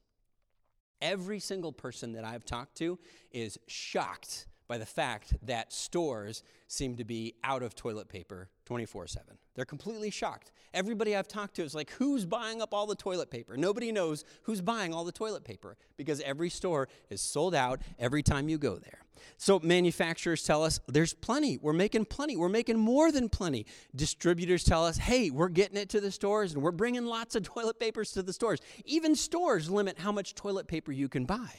Every 1.01 1.39
single 1.39 1.71
person 1.71 2.13
that 2.13 2.25
I've 2.25 2.45
talked 2.45 2.75
to 2.77 2.99
is 3.31 3.57
shocked 3.67 4.47
by 4.71 4.77
the 4.77 4.85
fact 4.85 5.33
that 5.41 5.73
stores 5.73 6.43
seem 6.69 6.95
to 6.95 7.03
be 7.03 7.35
out 7.43 7.61
of 7.61 7.75
toilet 7.75 8.07
paper 8.07 8.47
24 8.63 9.05
7. 9.05 9.37
They're 9.53 9.65
completely 9.65 10.09
shocked. 10.09 10.53
Everybody 10.73 11.13
I've 11.13 11.27
talked 11.27 11.57
to 11.57 11.63
is 11.63 11.75
like, 11.75 11.89
who's 11.91 12.25
buying 12.25 12.61
up 12.61 12.73
all 12.73 12.87
the 12.87 12.95
toilet 12.95 13.29
paper? 13.29 13.57
Nobody 13.57 13.91
knows 13.91 14.23
who's 14.43 14.61
buying 14.61 14.93
all 14.93 15.03
the 15.03 15.11
toilet 15.11 15.43
paper 15.43 15.75
because 15.97 16.21
every 16.21 16.49
store 16.49 16.87
is 17.09 17.19
sold 17.19 17.53
out 17.53 17.81
every 17.99 18.23
time 18.23 18.47
you 18.47 18.57
go 18.57 18.77
there. 18.77 19.00
So 19.37 19.59
manufacturers 19.59 20.43
tell 20.43 20.63
us 20.63 20.79
there's 20.87 21.13
plenty. 21.13 21.57
We're 21.57 21.73
making 21.73 22.05
plenty. 22.05 22.37
We're 22.37 22.49
making 22.49 22.77
more 22.77 23.11
than 23.11 23.29
plenty. 23.29 23.65
Distributors 23.95 24.63
tell 24.63 24.85
us, 24.85 24.97
hey, 24.97 25.29
we're 25.29 25.49
getting 25.49 25.77
it 25.77 25.89
to 25.89 26.01
the 26.01 26.11
stores 26.11 26.53
and 26.53 26.61
we're 26.61 26.71
bringing 26.71 27.05
lots 27.05 27.35
of 27.35 27.43
toilet 27.43 27.79
papers 27.79 28.11
to 28.11 28.23
the 28.23 28.33
stores. 28.33 28.59
Even 28.85 29.15
stores 29.15 29.69
limit 29.69 29.99
how 29.99 30.11
much 30.11 30.35
toilet 30.35 30.67
paper 30.67 30.91
you 30.91 31.09
can 31.09 31.25
buy. 31.25 31.49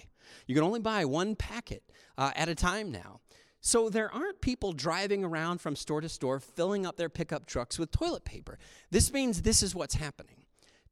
You 0.47 0.55
can 0.55 0.65
only 0.65 0.81
buy 0.81 1.05
one 1.05 1.35
packet 1.35 1.83
uh, 2.17 2.31
at 2.37 2.49
a 2.49 2.55
time 2.55 2.91
now. 2.91 3.21
So 3.61 3.89
there 3.89 4.13
aren't 4.13 4.41
people 4.41 4.73
driving 4.73 5.25
around 5.25 5.61
from 5.61 5.77
store 5.77 6.01
to 6.01 6.09
store 6.09 6.41
filling 6.41 6.85
up 6.85 6.97
their 6.97 7.09
pickup 7.09 7.47
trucks 7.47 7.79
with 7.79 7.93
toilet 7.93 8.25
paper. 8.25 8.59
This 8.91 9.13
means 9.13 9.43
this 9.43 9.63
is 9.63 9.75
what's 9.75 9.95
happening. 9.95 10.47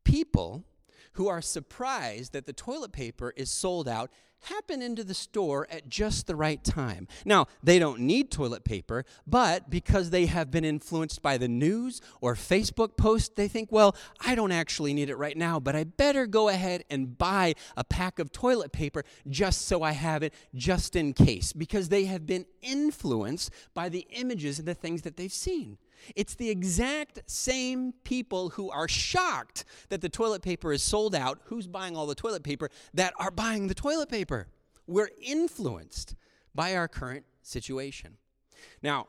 People 0.05 0.65
who 1.13 1.29
are 1.29 1.43
surprised 1.43 2.33
that 2.33 2.47
the 2.47 2.53
toilet 2.53 2.93
paper 2.93 3.33
is 3.37 3.51
sold 3.51 3.89
out 3.89 4.11
happen 4.45 4.83
into 4.83 5.05
the 5.05 5.15
store 5.15 5.67
at 5.71 5.89
just 5.89 6.27
the 6.27 6.37
right 6.37 6.63
time. 6.65 7.07
Now, 7.25 7.47
they 7.63 7.79
don't 7.79 8.01
need 8.01 8.31
toilet 8.31 8.65
paper, 8.65 9.05
but 9.27 9.71
because 9.71 10.11
they 10.11 10.27
have 10.27 10.51
been 10.51 10.65
influenced 10.65 11.23
by 11.23 11.37
the 11.39 11.49
news 11.49 12.01
or 12.21 12.35
Facebook 12.35 12.97
posts, 12.97 13.31
they 13.35 13.49
think, 13.49 13.71
well, 13.71 13.95
I 14.25 14.35
don't 14.35 14.53
actually 14.53 14.95
need 14.95 15.11
it 15.11 15.17
right 15.17 15.37
now, 15.37 15.61
but 15.61 15.77
I 15.77 15.85
better 15.85 16.27
go 16.27 16.49
ahead 16.49 16.85
and 16.91 17.17
buy 17.17 17.55
a 17.77 17.85
pack 17.85 18.19
of 18.19 18.33
toilet 18.33 18.73
paper 18.73 19.05
just 19.29 19.67
so 19.67 19.83
I 19.83 19.93
have 19.93 20.23
it 20.23 20.35
just 20.55 20.97
in 20.97 21.13
case, 21.13 21.53
because 21.53 21.89
they 21.89 22.07
have 22.07 22.27
been 22.27 22.47
influenced 22.63 23.51
by 23.75 23.89
the 23.89 24.07
images 24.11 24.59
and 24.59 24.67
the 24.67 24.75
things 24.75 25.03
that 25.03 25.17
they've 25.17 25.33
seen. 25.33 25.79
It's 26.17 26.35
the 26.35 26.51
exact 26.51 27.23
same 27.27 27.93
people 28.05 28.51
who 28.51 28.71
are 28.71 28.89
shocked 28.89 29.65
that 29.89 30.01
the 30.01 30.09
toilet 30.09 30.43
paper 30.43 30.73
is 30.73 30.83
sold 30.83 31.15
out, 31.15 31.41
who's 31.45 31.67
buying 31.67 31.97
all 31.97 32.07
the 32.07 32.15
toilet 32.15 32.43
paper, 32.43 32.71
that 32.95 33.15
are 33.19 33.31
buying 33.31 33.67
the 33.67 33.75
toilet 33.75 34.09
paper. 34.09 34.49
We're 34.87 35.11
influenced 35.23 36.15
by 36.55 36.75
our 36.75 36.89
current 36.89 37.25
situation. 37.43 38.17
Now, 38.83 39.09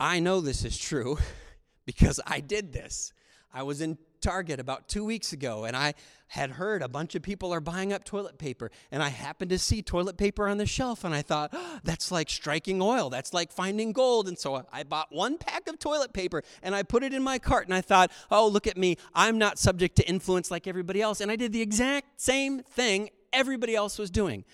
I 0.00 0.20
know 0.20 0.40
this 0.40 0.64
is 0.64 0.78
true 0.78 1.18
because 1.86 2.20
I 2.26 2.40
did 2.40 2.72
this. 2.72 3.12
I 3.52 3.62
was 3.62 3.80
in 3.80 3.98
Target 4.20 4.60
about 4.60 4.88
two 4.88 5.04
weeks 5.04 5.32
ago, 5.32 5.64
and 5.64 5.76
I 5.76 5.94
had 6.28 6.50
heard 6.52 6.82
a 6.82 6.88
bunch 6.88 7.14
of 7.14 7.22
people 7.22 7.52
are 7.52 7.60
buying 7.60 7.92
up 7.92 8.04
toilet 8.04 8.38
paper, 8.38 8.70
and 8.90 9.02
I 9.02 9.08
happened 9.08 9.50
to 9.50 9.58
see 9.58 9.82
toilet 9.82 10.16
paper 10.16 10.48
on 10.48 10.58
the 10.58 10.66
shelf, 10.66 11.04
and 11.04 11.14
I 11.14 11.22
thought, 11.22 11.50
oh, 11.52 11.78
that's 11.84 12.10
like 12.10 12.28
striking 12.28 12.82
oil. 12.82 13.10
That's 13.10 13.32
like 13.32 13.50
finding 13.50 13.92
gold. 13.92 14.28
And 14.28 14.38
so 14.38 14.66
I 14.72 14.82
bought 14.82 15.08
one 15.10 15.38
pack 15.38 15.68
of 15.68 15.78
toilet 15.78 16.12
paper, 16.12 16.42
and 16.62 16.74
I 16.74 16.82
put 16.82 17.02
it 17.02 17.14
in 17.14 17.22
my 17.22 17.38
cart, 17.38 17.66
and 17.66 17.74
I 17.74 17.80
thought, 17.80 18.12
oh, 18.30 18.46
look 18.48 18.66
at 18.66 18.76
me. 18.76 18.96
I'm 19.14 19.38
not 19.38 19.58
subject 19.58 19.96
to 19.96 20.08
influence 20.08 20.50
like 20.50 20.66
everybody 20.66 21.00
else. 21.00 21.20
And 21.20 21.30
I 21.30 21.36
did 21.36 21.52
the 21.52 21.62
exact 21.62 22.20
same 22.20 22.62
thing 22.62 23.10
everybody 23.32 23.74
else 23.74 23.98
was 23.98 24.10
doing. 24.10 24.44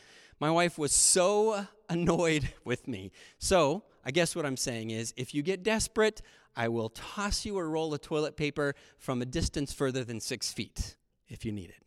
My 0.41 0.51
wife 0.51 0.79
was 0.79 0.93
so 0.93 1.67
annoyed 1.89 2.53
with 2.65 2.87
me. 2.89 3.13
So 3.39 3.85
I 4.05 4.11
guess 4.11 4.37
what 4.37 4.45
I'm 4.45 4.57
saying 4.57 4.91
is 4.91 5.15
if 5.17 5.35
you 5.35 5.43
get 5.43 5.63
desperate, 5.63 6.23
I 6.57 6.69
will 6.69 6.91
toss 6.91 7.45
you 7.45 7.59
a 7.59 7.65
roll 7.65 7.93
of 7.95 8.01
toilet 8.01 8.37
paper 8.37 8.75
from 8.99 9.21
a 9.23 9.27
distance 9.27 9.73
further 9.73 10.05
than 10.05 10.21
six 10.21 10.53
feet 10.53 10.97
if 11.29 11.45
you 11.45 11.53
need 11.53 11.71
it. 11.71 11.83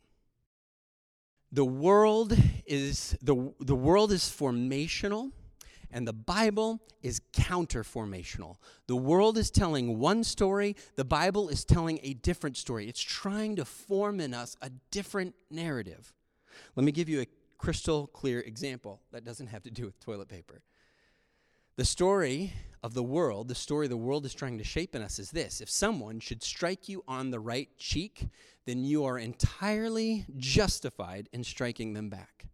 The 1.50 1.64
world 1.64 2.36
is, 2.66 3.16
the, 3.22 3.52
the 3.60 3.74
world 3.74 4.12
is 4.12 4.24
formational 4.24 5.32
and 5.90 6.06
the 6.06 6.12
Bible 6.12 6.80
is 7.02 7.20
counterformational. 7.32 8.56
The 8.86 8.96
world 8.96 9.38
is 9.38 9.50
telling 9.50 9.98
one 9.98 10.24
story, 10.24 10.76
the 10.96 11.04
Bible 11.04 11.48
is 11.48 11.64
telling 11.64 12.00
a 12.02 12.12
different 12.14 12.58
story. 12.58 12.88
It's 12.88 13.00
trying 13.00 13.56
to 13.56 13.64
form 13.64 14.20
in 14.20 14.34
us 14.34 14.56
a 14.60 14.70
different 14.90 15.34
narrative. 15.50 16.12
Let 16.76 16.84
me 16.84 16.92
give 16.92 17.08
you 17.08 17.22
a 17.22 17.26
crystal 17.56 18.06
clear 18.08 18.40
example 18.40 19.00
that 19.12 19.24
doesn't 19.24 19.48
have 19.48 19.62
to 19.62 19.70
do 19.70 19.84
with 19.84 19.98
toilet 20.00 20.28
paper. 20.28 20.62
The 21.78 21.84
story 21.84 22.54
of 22.82 22.94
the 22.94 23.04
world, 23.04 23.46
the 23.46 23.54
story 23.54 23.86
the 23.86 23.96
world 23.96 24.26
is 24.26 24.34
trying 24.34 24.58
to 24.58 24.64
shape 24.64 24.96
in 24.96 25.02
us 25.02 25.20
is 25.20 25.30
this 25.30 25.60
if 25.60 25.70
someone 25.70 26.18
should 26.18 26.42
strike 26.42 26.88
you 26.88 27.04
on 27.06 27.30
the 27.30 27.38
right 27.38 27.68
cheek, 27.78 28.26
then 28.66 28.82
you 28.82 29.04
are 29.04 29.16
entirely 29.16 30.26
justified 30.36 31.28
in 31.32 31.44
striking 31.44 31.92
them 31.92 32.08
back. 32.08 32.46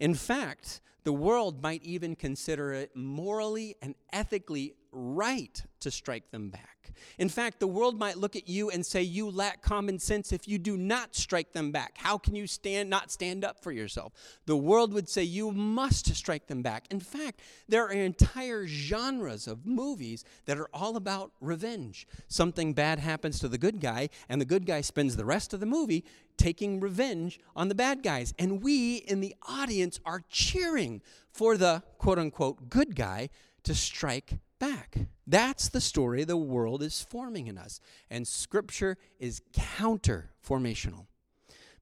In 0.00 0.14
fact, 0.14 0.80
the 1.04 1.12
world 1.12 1.62
might 1.62 1.84
even 1.84 2.16
consider 2.16 2.72
it 2.72 2.96
morally 2.96 3.76
and 3.82 3.94
ethically 4.10 4.72
right 4.92 5.62
to 5.80 5.90
strike 5.90 6.30
them 6.30 6.50
back. 6.50 6.92
In 7.18 7.28
fact, 7.28 7.58
the 7.60 7.66
world 7.66 7.98
might 7.98 8.18
look 8.18 8.36
at 8.36 8.48
you 8.48 8.70
and 8.70 8.84
say 8.84 9.02
you 9.02 9.30
lack 9.30 9.62
common 9.62 9.98
sense 9.98 10.32
if 10.32 10.46
you 10.46 10.58
do 10.58 10.76
not 10.76 11.14
strike 11.14 11.52
them 11.52 11.72
back. 11.72 11.96
How 11.96 12.18
can 12.18 12.34
you 12.34 12.46
stand 12.46 12.90
not 12.90 13.10
stand 13.10 13.44
up 13.44 13.62
for 13.62 13.72
yourself? 13.72 14.12
The 14.46 14.56
world 14.56 14.92
would 14.92 15.08
say 15.08 15.22
you 15.22 15.50
must 15.50 16.14
strike 16.14 16.46
them 16.46 16.62
back. 16.62 16.86
In 16.90 17.00
fact, 17.00 17.40
there 17.68 17.84
are 17.84 17.92
entire 17.92 18.66
genres 18.66 19.46
of 19.46 19.66
movies 19.66 20.24
that 20.44 20.58
are 20.58 20.68
all 20.72 20.96
about 20.96 21.32
revenge. 21.40 22.06
Something 22.28 22.74
bad 22.74 22.98
happens 22.98 23.38
to 23.40 23.48
the 23.48 23.58
good 23.58 23.80
guy 23.80 24.10
and 24.28 24.40
the 24.40 24.46
good 24.46 24.66
guy 24.66 24.80
spends 24.80 25.16
the 25.16 25.24
rest 25.24 25.52
of 25.52 25.60
the 25.60 25.66
movie 25.66 26.04
taking 26.36 26.80
revenge 26.80 27.40
on 27.56 27.68
the 27.68 27.74
bad 27.74 28.02
guys. 28.02 28.34
And 28.38 28.62
we 28.62 28.96
in 28.96 29.20
the 29.20 29.34
audience 29.48 30.00
are 30.04 30.22
cheering 30.28 31.02
for 31.32 31.56
the 31.56 31.82
quote 31.98 32.18
unquote 32.18 32.68
good 32.68 32.94
guy 32.94 33.30
to 33.64 33.74
strike 33.74 34.38
back. 34.62 34.96
That's 35.26 35.68
the 35.68 35.80
story 35.80 36.22
the 36.22 36.36
world 36.36 36.84
is 36.84 37.02
forming 37.02 37.48
in 37.48 37.58
us. 37.58 37.80
And 38.08 38.28
Scripture 38.28 38.96
is 39.18 39.42
counter 39.52 40.30
formational. 40.46 41.06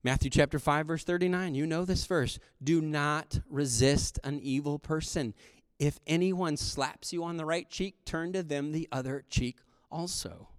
Matthew 0.03 0.31
chapter 0.31 0.57
5, 0.57 0.87
verse 0.87 1.03
39, 1.03 1.53
you 1.53 1.67
know 1.67 1.85
this 1.85 2.07
verse. 2.07 2.39
Do 2.63 2.81
not 2.81 3.39
resist 3.47 4.17
an 4.23 4.39
evil 4.39 4.79
person. 4.79 5.35
If 5.77 5.99
anyone 6.07 6.57
slaps 6.57 7.13
you 7.13 7.23
on 7.23 7.37
the 7.37 7.45
right 7.45 7.69
cheek, 7.69 8.03
turn 8.03 8.33
to 8.33 8.41
them 8.41 8.71
the 8.71 8.89
other 8.91 9.25
cheek 9.29 9.59
also. 9.91 10.49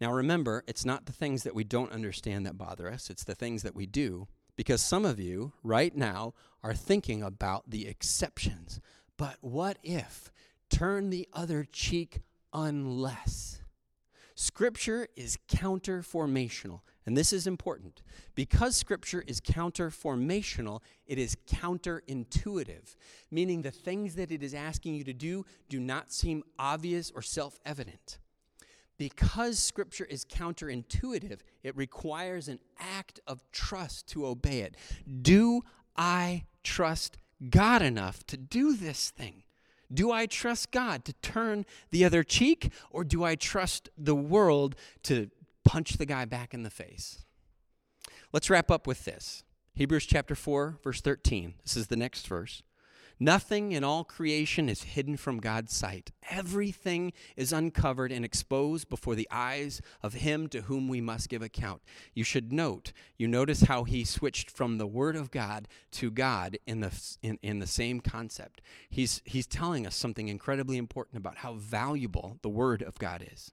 Now 0.00 0.12
remember, 0.12 0.62
it's 0.68 0.84
not 0.84 1.06
the 1.06 1.12
things 1.12 1.42
that 1.42 1.54
we 1.54 1.64
don't 1.64 1.90
understand 1.90 2.46
that 2.46 2.56
bother 2.56 2.88
us, 2.88 3.10
it's 3.10 3.24
the 3.24 3.34
things 3.34 3.64
that 3.64 3.74
we 3.74 3.86
do. 3.86 4.28
Because 4.54 4.80
some 4.80 5.04
of 5.04 5.18
you 5.18 5.52
right 5.64 5.96
now 5.96 6.34
are 6.62 6.74
thinking 6.74 7.24
about 7.24 7.70
the 7.70 7.88
exceptions. 7.88 8.80
But 9.16 9.38
what 9.40 9.78
if 9.82 10.31
turn 10.72 11.10
the 11.10 11.28
other 11.32 11.64
cheek 11.70 12.22
unless. 12.52 13.60
Scripture 14.34 15.06
is 15.14 15.38
counterformational. 15.48 16.80
and 17.04 17.16
this 17.16 17.32
is 17.32 17.46
important, 17.46 18.02
because 18.34 18.76
Scripture 18.76 19.22
is 19.26 19.40
counterformational, 19.40 20.80
it 21.06 21.18
is 21.18 21.36
counterintuitive, 21.48 22.96
meaning 23.30 23.62
the 23.62 23.70
things 23.70 24.14
that 24.14 24.32
it 24.32 24.42
is 24.42 24.54
asking 24.54 24.94
you 24.94 25.04
to 25.04 25.12
do 25.12 25.44
do 25.68 25.78
not 25.78 26.12
seem 26.12 26.42
obvious 26.58 27.12
or 27.14 27.22
self 27.22 27.58
evident. 27.66 28.18
Because 28.98 29.58
Scripture 29.58 30.04
is 30.04 30.24
counterintuitive, 30.24 31.40
it 31.62 31.76
requires 31.76 32.48
an 32.48 32.60
act 32.78 33.20
of 33.26 33.42
trust 33.50 34.06
to 34.08 34.26
obey 34.26 34.60
it. 34.60 34.76
Do 35.22 35.62
I 35.96 36.44
trust 36.62 37.18
God 37.50 37.82
enough 37.82 38.24
to 38.28 38.36
do 38.36 38.76
this 38.76 39.10
thing? 39.10 39.42
Do 39.92 40.10
I 40.10 40.26
trust 40.26 40.70
God 40.70 41.04
to 41.04 41.12
turn 41.14 41.66
the 41.90 42.04
other 42.04 42.22
cheek, 42.22 42.72
or 42.90 43.04
do 43.04 43.24
I 43.24 43.34
trust 43.34 43.88
the 43.96 44.14
world 44.14 44.74
to 45.04 45.30
punch 45.64 45.94
the 45.94 46.06
guy 46.06 46.24
back 46.24 46.54
in 46.54 46.62
the 46.62 46.70
face? 46.70 47.24
Let's 48.32 48.48
wrap 48.50 48.70
up 48.70 48.86
with 48.86 49.04
this 49.04 49.44
Hebrews 49.74 50.06
chapter 50.06 50.34
4, 50.34 50.78
verse 50.82 51.00
13. 51.00 51.54
This 51.62 51.76
is 51.76 51.86
the 51.88 51.96
next 51.96 52.26
verse. 52.26 52.62
Nothing 53.22 53.70
in 53.70 53.84
all 53.84 54.02
creation 54.02 54.68
is 54.68 54.82
hidden 54.82 55.16
from 55.16 55.38
God's 55.38 55.72
sight. 55.72 56.10
Everything 56.28 57.12
is 57.36 57.52
uncovered 57.52 58.10
and 58.10 58.24
exposed 58.24 58.88
before 58.88 59.14
the 59.14 59.28
eyes 59.30 59.80
of 60.02 60.14
Him 60.14 60.48
to 60.48 60.62
whom 60.62 60.88
we 60.88 61.00
must 61.00 61.28
give 61.28 61.40
account. 61.40 61.82
You 62.14 62.24
should 62.24 62.52
note, 62.52 62.92
you 63.16 63.28
notice 63.28 63.60
how 63.60 63.84
he 63.84 64.02
switched 64.02 64.50
from 64.50 64.78
the 64.78 64.88
Word 64.88 65.14
of 65.14 65.30
God 65.30 65.68
to 65.92 66.10
God 66.10 66.58
in 66.66 66.80
the, 66.80 66.90
in, 67.22 67.38
in 67.44 67.60
the 67.60 67.66
same 67.68 68.00
concept. 68.00 68.60
He's, 68.90 69.22
he's 69.24 69.46
telling 69.46 69.86
us 69.86 69.94
something 69.94 70.26
incredibly 70.26 70.76
important 70.76 71.18
about 71.18 71.38
how 71.38 71.52
valuable 71.52 72.38
the 72.42 72.48
Word 72.48 72.82
of 72.82 72.98
God 72.98 73.24
is. 73.32 73.52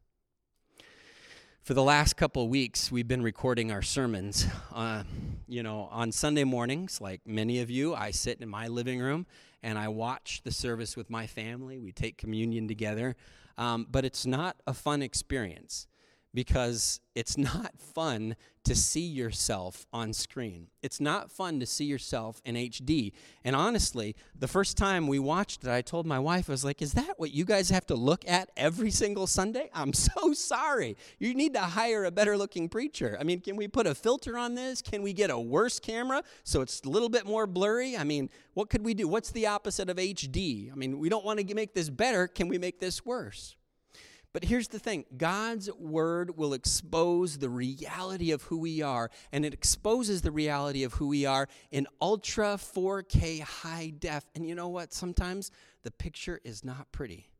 For 1.70 1.76
the 1.76 1.84
last 1.84 2.16
couple 2.16 2.42
of 2.42 2.50
weeks, 2.50 2.92
we've 2.92 3.08
been 3.08 3.22
recording 3.22 3.72
our 3.72 3.84
sermons. 3.84 4.48
Uh, 4.74 5.04
you 5.48 5.62
know, 5.62 5.88
on 5.92 6.12
Sunday 6.12 6.44
mornings, 6.44 7.00
like 7.00 7.22
many 7.28 7.60
of 7.60 7.70
you, 7.70 7.94
I 7.94 8.10
sit 8.10 8.42
in 8.42 8.50
my 8.50 8.68
living 8.68 9.00
room 9.00 9.28
and 9.62 9.78
I 9.78 9.90
watch 9.90 10.42
the 10.44 10.52
service 10.52 10.98
with 10.98 11.12
my 11.12 11.28
family. 11.28 11.78
We 11.78 11.92
take 11.92 12.18
communion 12.18 12.68
together. 12.68 13.16
Um, 13.56 13.86
but 13.88 14.04
it's 14.04 14.26
not 14.26 14.56
a 14.66 14.74
fun 14.74 15.04
experience 15.04 15.86
because 16.34 17.00
it's 17.16 17.38
not 17.38 17.74
fun 17.80 18.36
to 18.64 18.76
see 18.76 19.06
yourself 19.06 19.88
on 19.92 20.14
screen. 20.14 20.68
It's 20.84 21.00
not 21.00 21.32
fun 21.32 21.60
to 21.60 21.66
see 21.66 21.86
yourself 21.86 22.42
in 22.46 22.56
HD. 22.56 23.14
And 23.44 23.56
honestly, 23.56 24.16
the 24.38 24.48
first 24.48 24.78
time 24.78 25.08
we 25.08 25.18
watched 25.18 25.64
it, 25.64 25.70
I 25.70 25.82
told 25.82 26.06
my 26.06 26.20
wife, 26.20 26.50
I 26.50 26.54
was 26.54 26.64
like, 26.64 26.82
Is 26.82 26.94
that 26.94 27.16
what 27.18 27.32
you 27.32 27.46
guys 27.46 27.70
have 27.72 27.86
to 27.88 27.96
look 27.96 28.28
at 28.28 28.52
every 28.56 28.92
single 28.92 29.28
Sunday? 29.28 29.70
I'm 29.74 29.94
so 29.94 30.34
sorry. 30.34 30.98
You 31.18 31.34
need 31.34 31.54
to 31.56 31.62
hire 31.62 32.06
a 32.06 32.12
better 32.12 32.38
looking 32.38 32.70
preacher. 32.70 33.18
I 33.20 33.24
mean, 33.24 33.40
can 33.40 33.56
we 33.56 33.68
put 33.68 33.88
a 33.88 33.96
filter 33.96 34.38
on 34.38 34.56
this? 34.56 34.82
Can 34.82 35.02
we 35.02 35.14
get 35.14 35.32
a 35.32 35.40
worse 35.40 35.80
camera 35.80 36.24
so 36.44 36.62
it's 36.62 36.82
a 36.82 36.90
little 36.90 37.10
bit 37.10 37.26
more 37.26 37.48
blurry? 37.48 37.98
I 37.98 38.04
mean, 38.04 38.30
what 38.54 38.70
could 38.70 38.86
we 38.86 38.94
do? 38.94 39.08
What's 39.08 39.32
the 39.32 39.48
opposite 39.48 39.90
of 39.90 39.98
HD? 39.98 40.72
I 40.72 40.76
mean, 40.76 41.00
we 41.00 41.10
don't 41.10 41.26
want 41.26 41.40
to 41.40 41.56
make 41.56 41.74
this 41.74 41.90
better. 41.90 42.28
Can 42.28 42.48
we 42.48 42.58
make 42.58 42.80
this 42.80 43.06
worse? 43.06 43.56
But 44.32 44.44
here's 44.44 44.68
the 44.68 44.80
thing 44.80 45.06
God's 45.18 45.72
word 45.74 46.38
will 46.38 46.54
expose 46.54 47.38
the 47.38 47.50
reality 47.50 48.32
of 48.32 48.44
who 48.44 48.60
we 48.60 48.82
are, 48.82 49.10
and 49.32 49.44
it 49.44 49.54
exposes 49.54 50.22
the 50.22 50.32
reality 50.32 50.84
of 50.84 50.94
who 50.94 51.08
we 51.08 51.26
are 51.26 51.48
in 51.72 51.88
ultra 52.00 52.56
4K 52.58 53.42
high 53.42 53.92
def. 53.98 54.26
And 54.36 54.48
you 54.48 54.54
know 54.56 54.68
what? 54.68 54.94
Sometimes 54.94 55.52
the 55.84 55.92
picture 55.92 56.40
is 56.44 56.64
not 56.64 56.92
pretty. 56.92 57.32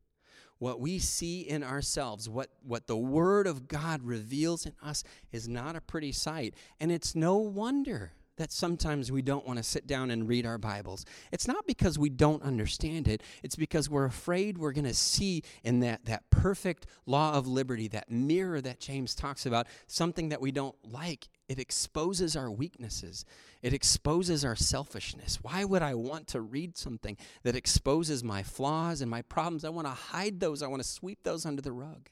What 0.58 0.80
we 0.80 0.98
see 0.98 1.40
in 1.40 1.62
ourselves, 1.62 2.28
what, 2.28 2.50
what 2.62 2.86
the 2.86 2.96
Word 2.96 3.46
of 3.46 3.66
God 3.66 4.02
reveals 4.02 4.66
in 4.66 4.74
us, 4.82 5.04
is 5.32 5.48
not 5.48 5.74
a 5.74 5.80
pretty 5.80 6.12
sight. 6.12 6.54
And 6.78 6.92
it's 6.92 7.14
no 7.14 7.36
wonder 7.36 8.12
that 8.40 8.50
sometimes 8.50 9.12
we 9.12 9.20
don't 9.20 9.46
want 9.46 9.58
to 9.58 9.62
sit 9.62 9.86
down 9.86 10.10
and 10.10 10.26
read 10.26 10.46
our 10.46 10.56
Bibles. 10.56 11.04
It's 11.30 11.46
not 11.46 11.66
because 11.66 11.98
we 11.98 12.08
don't 12.08 12.42
understand 12.42 13.06
it, 13.06 13.22
it's 13.42 13.54
because 13.54 13.90
we're 13.90 14.06
afraid 14.06 14.56
we're 14.56 14.72
going 14.72 14.86
to 14.86 14.94
see 14.94 15.42
in 15.62 15.80
that, 15.80 16.06
that 16.06 16.30
perfect 16.30 16.86
law 17.04 17.34
of 17.34 17.46
liberty, 17.46 17.86
that 17.88 18.10
mirror 18.10 18.62
that 18.62 18.80
James 18.80 19.14
talks 19.14 19.44
about, 19.44 19.66
something 19.86 20.30
that 20.30 20.40
we 20.40 20.52
don't 20.52 20.74
like. 20.90 21.28
It 21.50 21.58
exposes 21.58 22.34
our 22.34 22.50
weaknesses. 22.50 23.26
It 23.60 23.74
exposes 23.74 24.42
our 24.42 24.56
selfishness. 24.56 25.38
Why 25.42 25.64
would 25.64 25.82
I 25.82 25.94
want 25.94 26.26
to 26.28 26.40
read 26.40 26.78
something 26.78 27.18
that 27.42 27.54
exposes 27.54 28.24
my 28.24 28.42
flaws 28.42 29.02
and 29.02 29.10
my 29.10 29.20
problems? 29.20 29.66
I 29.66 29.68
want 29.68 29.86
to 29.86 29.92
hide 29.92 30.40
those. 30.40 30.62
I 30.62 30.66
want 30.66 30.82
to 30.82 30.88
sweep 30.88 31.24
those 31.24 31.44
under 31.44 31.60
the 31.60 31.72
rug. 31.72 32.08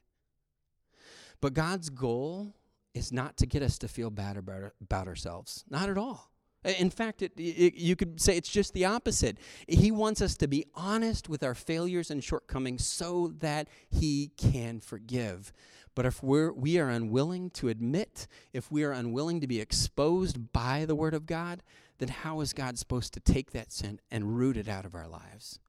But 1.41 1.55
God's 1.55 1.89
goal 1.89 2.53
is 2.99 3.13
not 3.13 3.37
to 3.39 3.47
get 3.47 3.63
us 3.63 3.79
to 3.79 3.89
feel 3.89 4.11
bad 4.11 4.37
about, 4.37 4.73
about 4.83 5.09
ourselves. 5.09 5.65
Not 5.71 5.89
at 5.89 5.97
all. 5.97 6.31
In 6.65 6.91
fact, 6.91 7.23
it, 7.23 7.33
it, 7.37 7.75
you 7.77 7.95
could 7.95 8.21
say 8.21 8.37
it's 8.37 8.51
just 8.51 8.75
the 8.75 8.85
opposite. 8.85 9.39
He 9.69 9.91
wants 9.91 10.21
us 10.21 10.37
to 10.39 10.49
be 10.49 10.67
honest 10.75 11.29
with 11.29 11.45
our 11.45 11.55
failures 11.55 12.11
and 12.11 12.23
shortcomings 12.23 12.85
so 12.85 13.33
that 13.39 13.69
He 13.89 14.33
can 14.37 14.81
forgive. 14.81 15.53
But 15.95 16.05
if 16.05 16.23
we're, 16.23 16.53
we 16.53 16.79
are 16.79 16.89
unwilling 16.89 17.51
to 17.51 17.69
admit, 17.69 18.27
if 18.53 18.71
we 18.71 18.83
are 18.85 18.93
unwilling 18.93 19.41
to 19.41 19.47
be 19.47 19.61
exposed 19.61 20.53
by 20.53 20.85
the 20.85 20.97
Word 20.97 21.15
of 21.15 21.27
God, 21.27 21.63
then 21.99 22.09
how 22.09 22.41
is 22.41 22.53
God 22.53 22.79
supposed 22.79 23.15
to 23.15 23.21
take 23.21 23.53
that 23.53 23.73
sin 23.73 24.01
and 24.11 24.37
root 24.37 24.57
it 24.57 24.69
out 24.69 24.85
of 24.85 24.95
our 24.95 25.09
lives? 25.09 25.61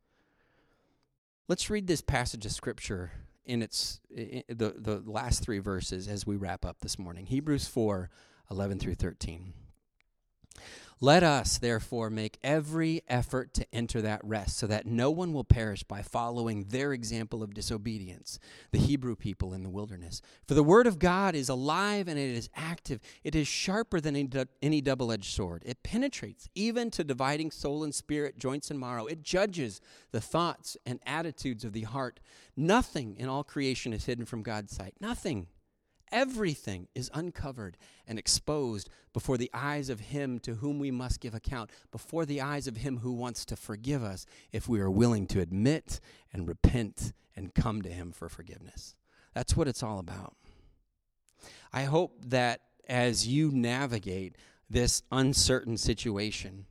Let's 1.47 1.69
read 1.69 1.87
this 1.87 2.01
passage 2.01 2.45
of 2.45 2.51
Scripture 2.51 3.11
in 3.49 3.63
its 3.63 3.99
in 4.15 4.43
the 4.47 4.75
the 4.77 5.01
last 5.05 5.43
three 5.43 5.57
verses 5.57 6.07
as 6.07 6.25
we 6.25 6.35
wrap 6.35 6.63
up 6.63 6.79
this 6.81 6.99
morning. 6.99 7.25
Hebrews 7.25 7.67
4, 7.67 8.09
11 8.51 8.79
through 8.79 8.95
13. 8.95 9.53
Let 11.01 11.23
us, 11.23 11.57
therefore, 11.57 12.09
make 12.09 12.39
every 12.43 13.03
effort 13.07 13.53
to 13.53 13.65
enter 13.71 14.01
that 14.01 14.19
rest, 14.21 14.57
so 14.57 14.67
that 14.67 14.85
no 14.85 15.09
one 15.09 15.31
will 15.31 15.45
perish 15.45 15.81
by 15.83 16.01
following 16.01 16.65
their 16.65 16.91
example 16.91 17.41
of 17.41 17.53
disobedience, 17.53 18.37
the 18.71 18.79
Hebrew 18.79 19.15
people 19.15 19.53
in 19.53 19.63
the 19.63 19.69
wilderness. 19.69 20.21
For 20.45 20.55
the 20.55 20.63
word 20.63 20.87
of 20.87 20.99
God 20.99 21.35
is 21.35 21.47
alive 21.47 22.09
and 22.09 22.19
it 22.19 22.35
is 22.35 22.49
active. 22.53 22.99
It 23.23 23.33
is 23.33 23.47
sharper 23.47 24.01
than 24.01 24.47
any 24.61 24.81
double 24.81 25.13
edged 25.13 25.33
sword. 25.33 25.63
It 25.65 25.83
penetrates 25.83 26.49
even 26.53 26.91
to 26.91 27.05
dividing 27.05 27.51
soul 27.51 27.85
and 27.85 27.95
spirit, 27.95 28.37
joints 28.37 28.69
and 28.69 28.77
marrow. 28.77 29.05
It 29.05 29.23
judges 29.23 29.79
the 30.11 30.19
thoughts 30.19 30.75
and 30.85 30.99
attitudes 31.05 31.63
of 31.63 31.71
the 31.71 31.83
heart. 31.83 32.19
Nothing 32.57 33.15
in 33.17 33.29
all 33.29 33.45
creation 33.45 33.93
is 33.93 34.03
hidden 34.03 34.25
from 34.25 34.43
God's 34.43 34.75
sight. 34.75 34.95
Nothing. 34.99 35.47
Everything 36.11 36.87
is 36.95 37.11
uncovered 37.13 37.77
and 38.07 38.17
exposed 38.17 38.89
before 39.13 39.37
the 39.37 39.51
eyes 39.53 39.89
of 39.89 39.99
Him 39.99 40.39
to 40.39 40.55
whom 40.55 40.79
we 40.79 40.91
must 40.91 41.19
give 41.19 41.33
account, 41.33 41.69
before 41.91 42.25
the 42.25 42.41
eyes 42.41 42.67
of 42.67 42.77
Him 42.77 42.97
who 42.97 43.11
wants 43.11 43.45
to 43.45 43.55
forgive 43.55 44.03
us 44.03 44.25
if 44.51 44.67
we 44.67 44.79
are 44.79 44.89
willing 44.89 45.27
to 45.27 45.41
admit 45.41 45.99
and 46.33 46.47
repent 46.47 47.13
and 47.35 47.53
come 47.53 47.81
to 47.81 47.89
Him 47.89 48.11
for 48.11 48.29
forgiveness. 48.29 48.95
That's 49.33 49.55
what 49.55 49.67
it's 49.67 49.83
all 49.83 49.99
about. 49.99 50.35
I 51.71 51.83
hope 51.83 52.15
that 52.25 52.61
as 52.87 53.27
you 53.27 53.51
navigate 53.51 54.35
this 54.69 55.03
uncertain 55.11 55.77
situation, 55.77 56.65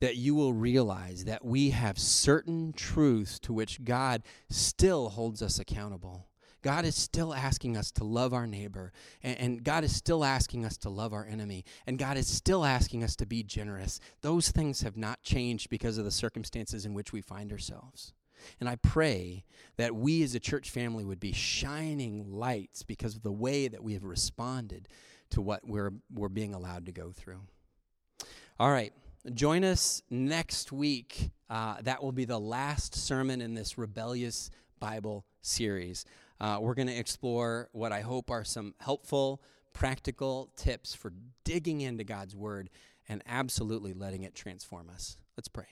that 0.00 0.16
you 0.16 0.34
will 0.34 0.52
realize 0.52 1.24
that 1.26 1.44
we 1.44 1.70
have 1.70 1.96
certain 1.96 2.72
truths 2.72 3.38
to 3.38 3.52
which 3.52 3.84
God 3.84 4.22
still 4.50 5.10
holds 5.10 5.42
us 5.42 5.60
accountable. 5.60 6.26
God 6.62 6.84
is 6.84 6.94
still 6.94 7.34
asking 7.34 7.76
us 7.76 7.90
to 7.92 8.04
love 8.04 8.32
our 8.32 8.46
neighbor, 8.46 8.92
and, 9.22 9.38
and, 9.38 9.64
God 9.64 9.84
is 9.84 9.94
still 9.94 10.24
asking 10.24 10.64
us 10.64 10.76
to 10.78 10.88
love 10.88 11.12
our 11.12 11.26
enemy, 11.26 11.64
and 11.86 11.98
God 11.98 12.16
is 12.16 12.28
still 12.28 12.64
asking 12.64 13.02
us 13.02 13.16
to 13.16 13.26
be 13.26 13.42
generous. 13.42 14.00
Those 14.20 14.50
things 14.50 14.82
have 14.82 14.96
not 14.96 15.22
changed 15.22 15.70
because 15.70 15.98
of 15.98 16.04
the 16.04 16.10
circumstances 16.10 16.86
in 16.86 16.94
which 16.94 17.12
we 17.12 17.20
find 17.20 17.50
ourselves. 17.52 18.14
And 18.60 18.68
I 18.68 18.76
pray 18.76 19.44
that 19.76 19.94
we 19.94 20.22
as 20.22 20.34
a 20.34 20.40
church 20.40 20.70
family 20.70 21.04
would 21.04 21.20
be 21.20 21.32
shining 21.32 22.32
lights 22.32 22.82
because 22.82 23.16
of 23.16 23.22
the 23.22 23.32
way 23.32 23.68
that 23.68 23.82
we 23.82 23.94
have 23.94 24.04
responded 24.04 24.88
to 25.30 25.40
what 25.40 25.66
we're, 25.66 25.92
we're 26.12 26.28
being 26.28 26.54
allowed 26.54 26.86
to 26.86 26.92
go 26.92 27.12
through. 27.12 27.40
All 28.58 28.70
right, 28.70 28.92
join 29.34 29.64
us 29.64 30.02
next 30.10 30.72
week. 30.72 31.30
Uh, 31.48 31.76
that 31.82 32.02
will 32.02 32.12
be 32.12 32.24
the 32.24 32.40
last 32.40 32.94
sermon 32.94 33.40
in 33.40 33.54
this 33.54 33.78
rebellious 33.78 34.50
Bible 34.78 35.24
series. 35.42 36.04
Uh, 36.42 36.58
we're 36.60 36.74
going 36.74 36.88
to 36.88 36.96
explore 36.96 37.68
what 37.70 37.92
I 37.92 38.00
hope 38.00 38.28
are 38.28 38.42
some 38.42 38.74
helpful, 38.80 39.40
practical 39.72 40.50
tips 40.56 40.92
for 40.92 41.12
digging 41.44 41.80
into 41.82 42.02
God's 42.02 42.34
Word 42.34 42.68
and 43.08 43.22
absolutely 43.26 43.92
letting 43.92 44.24
it 44.24 44.34
transform 44.34 44.90
us. 44.90 45.16
Let's 45.36 45.46
pray. 45.46 45.68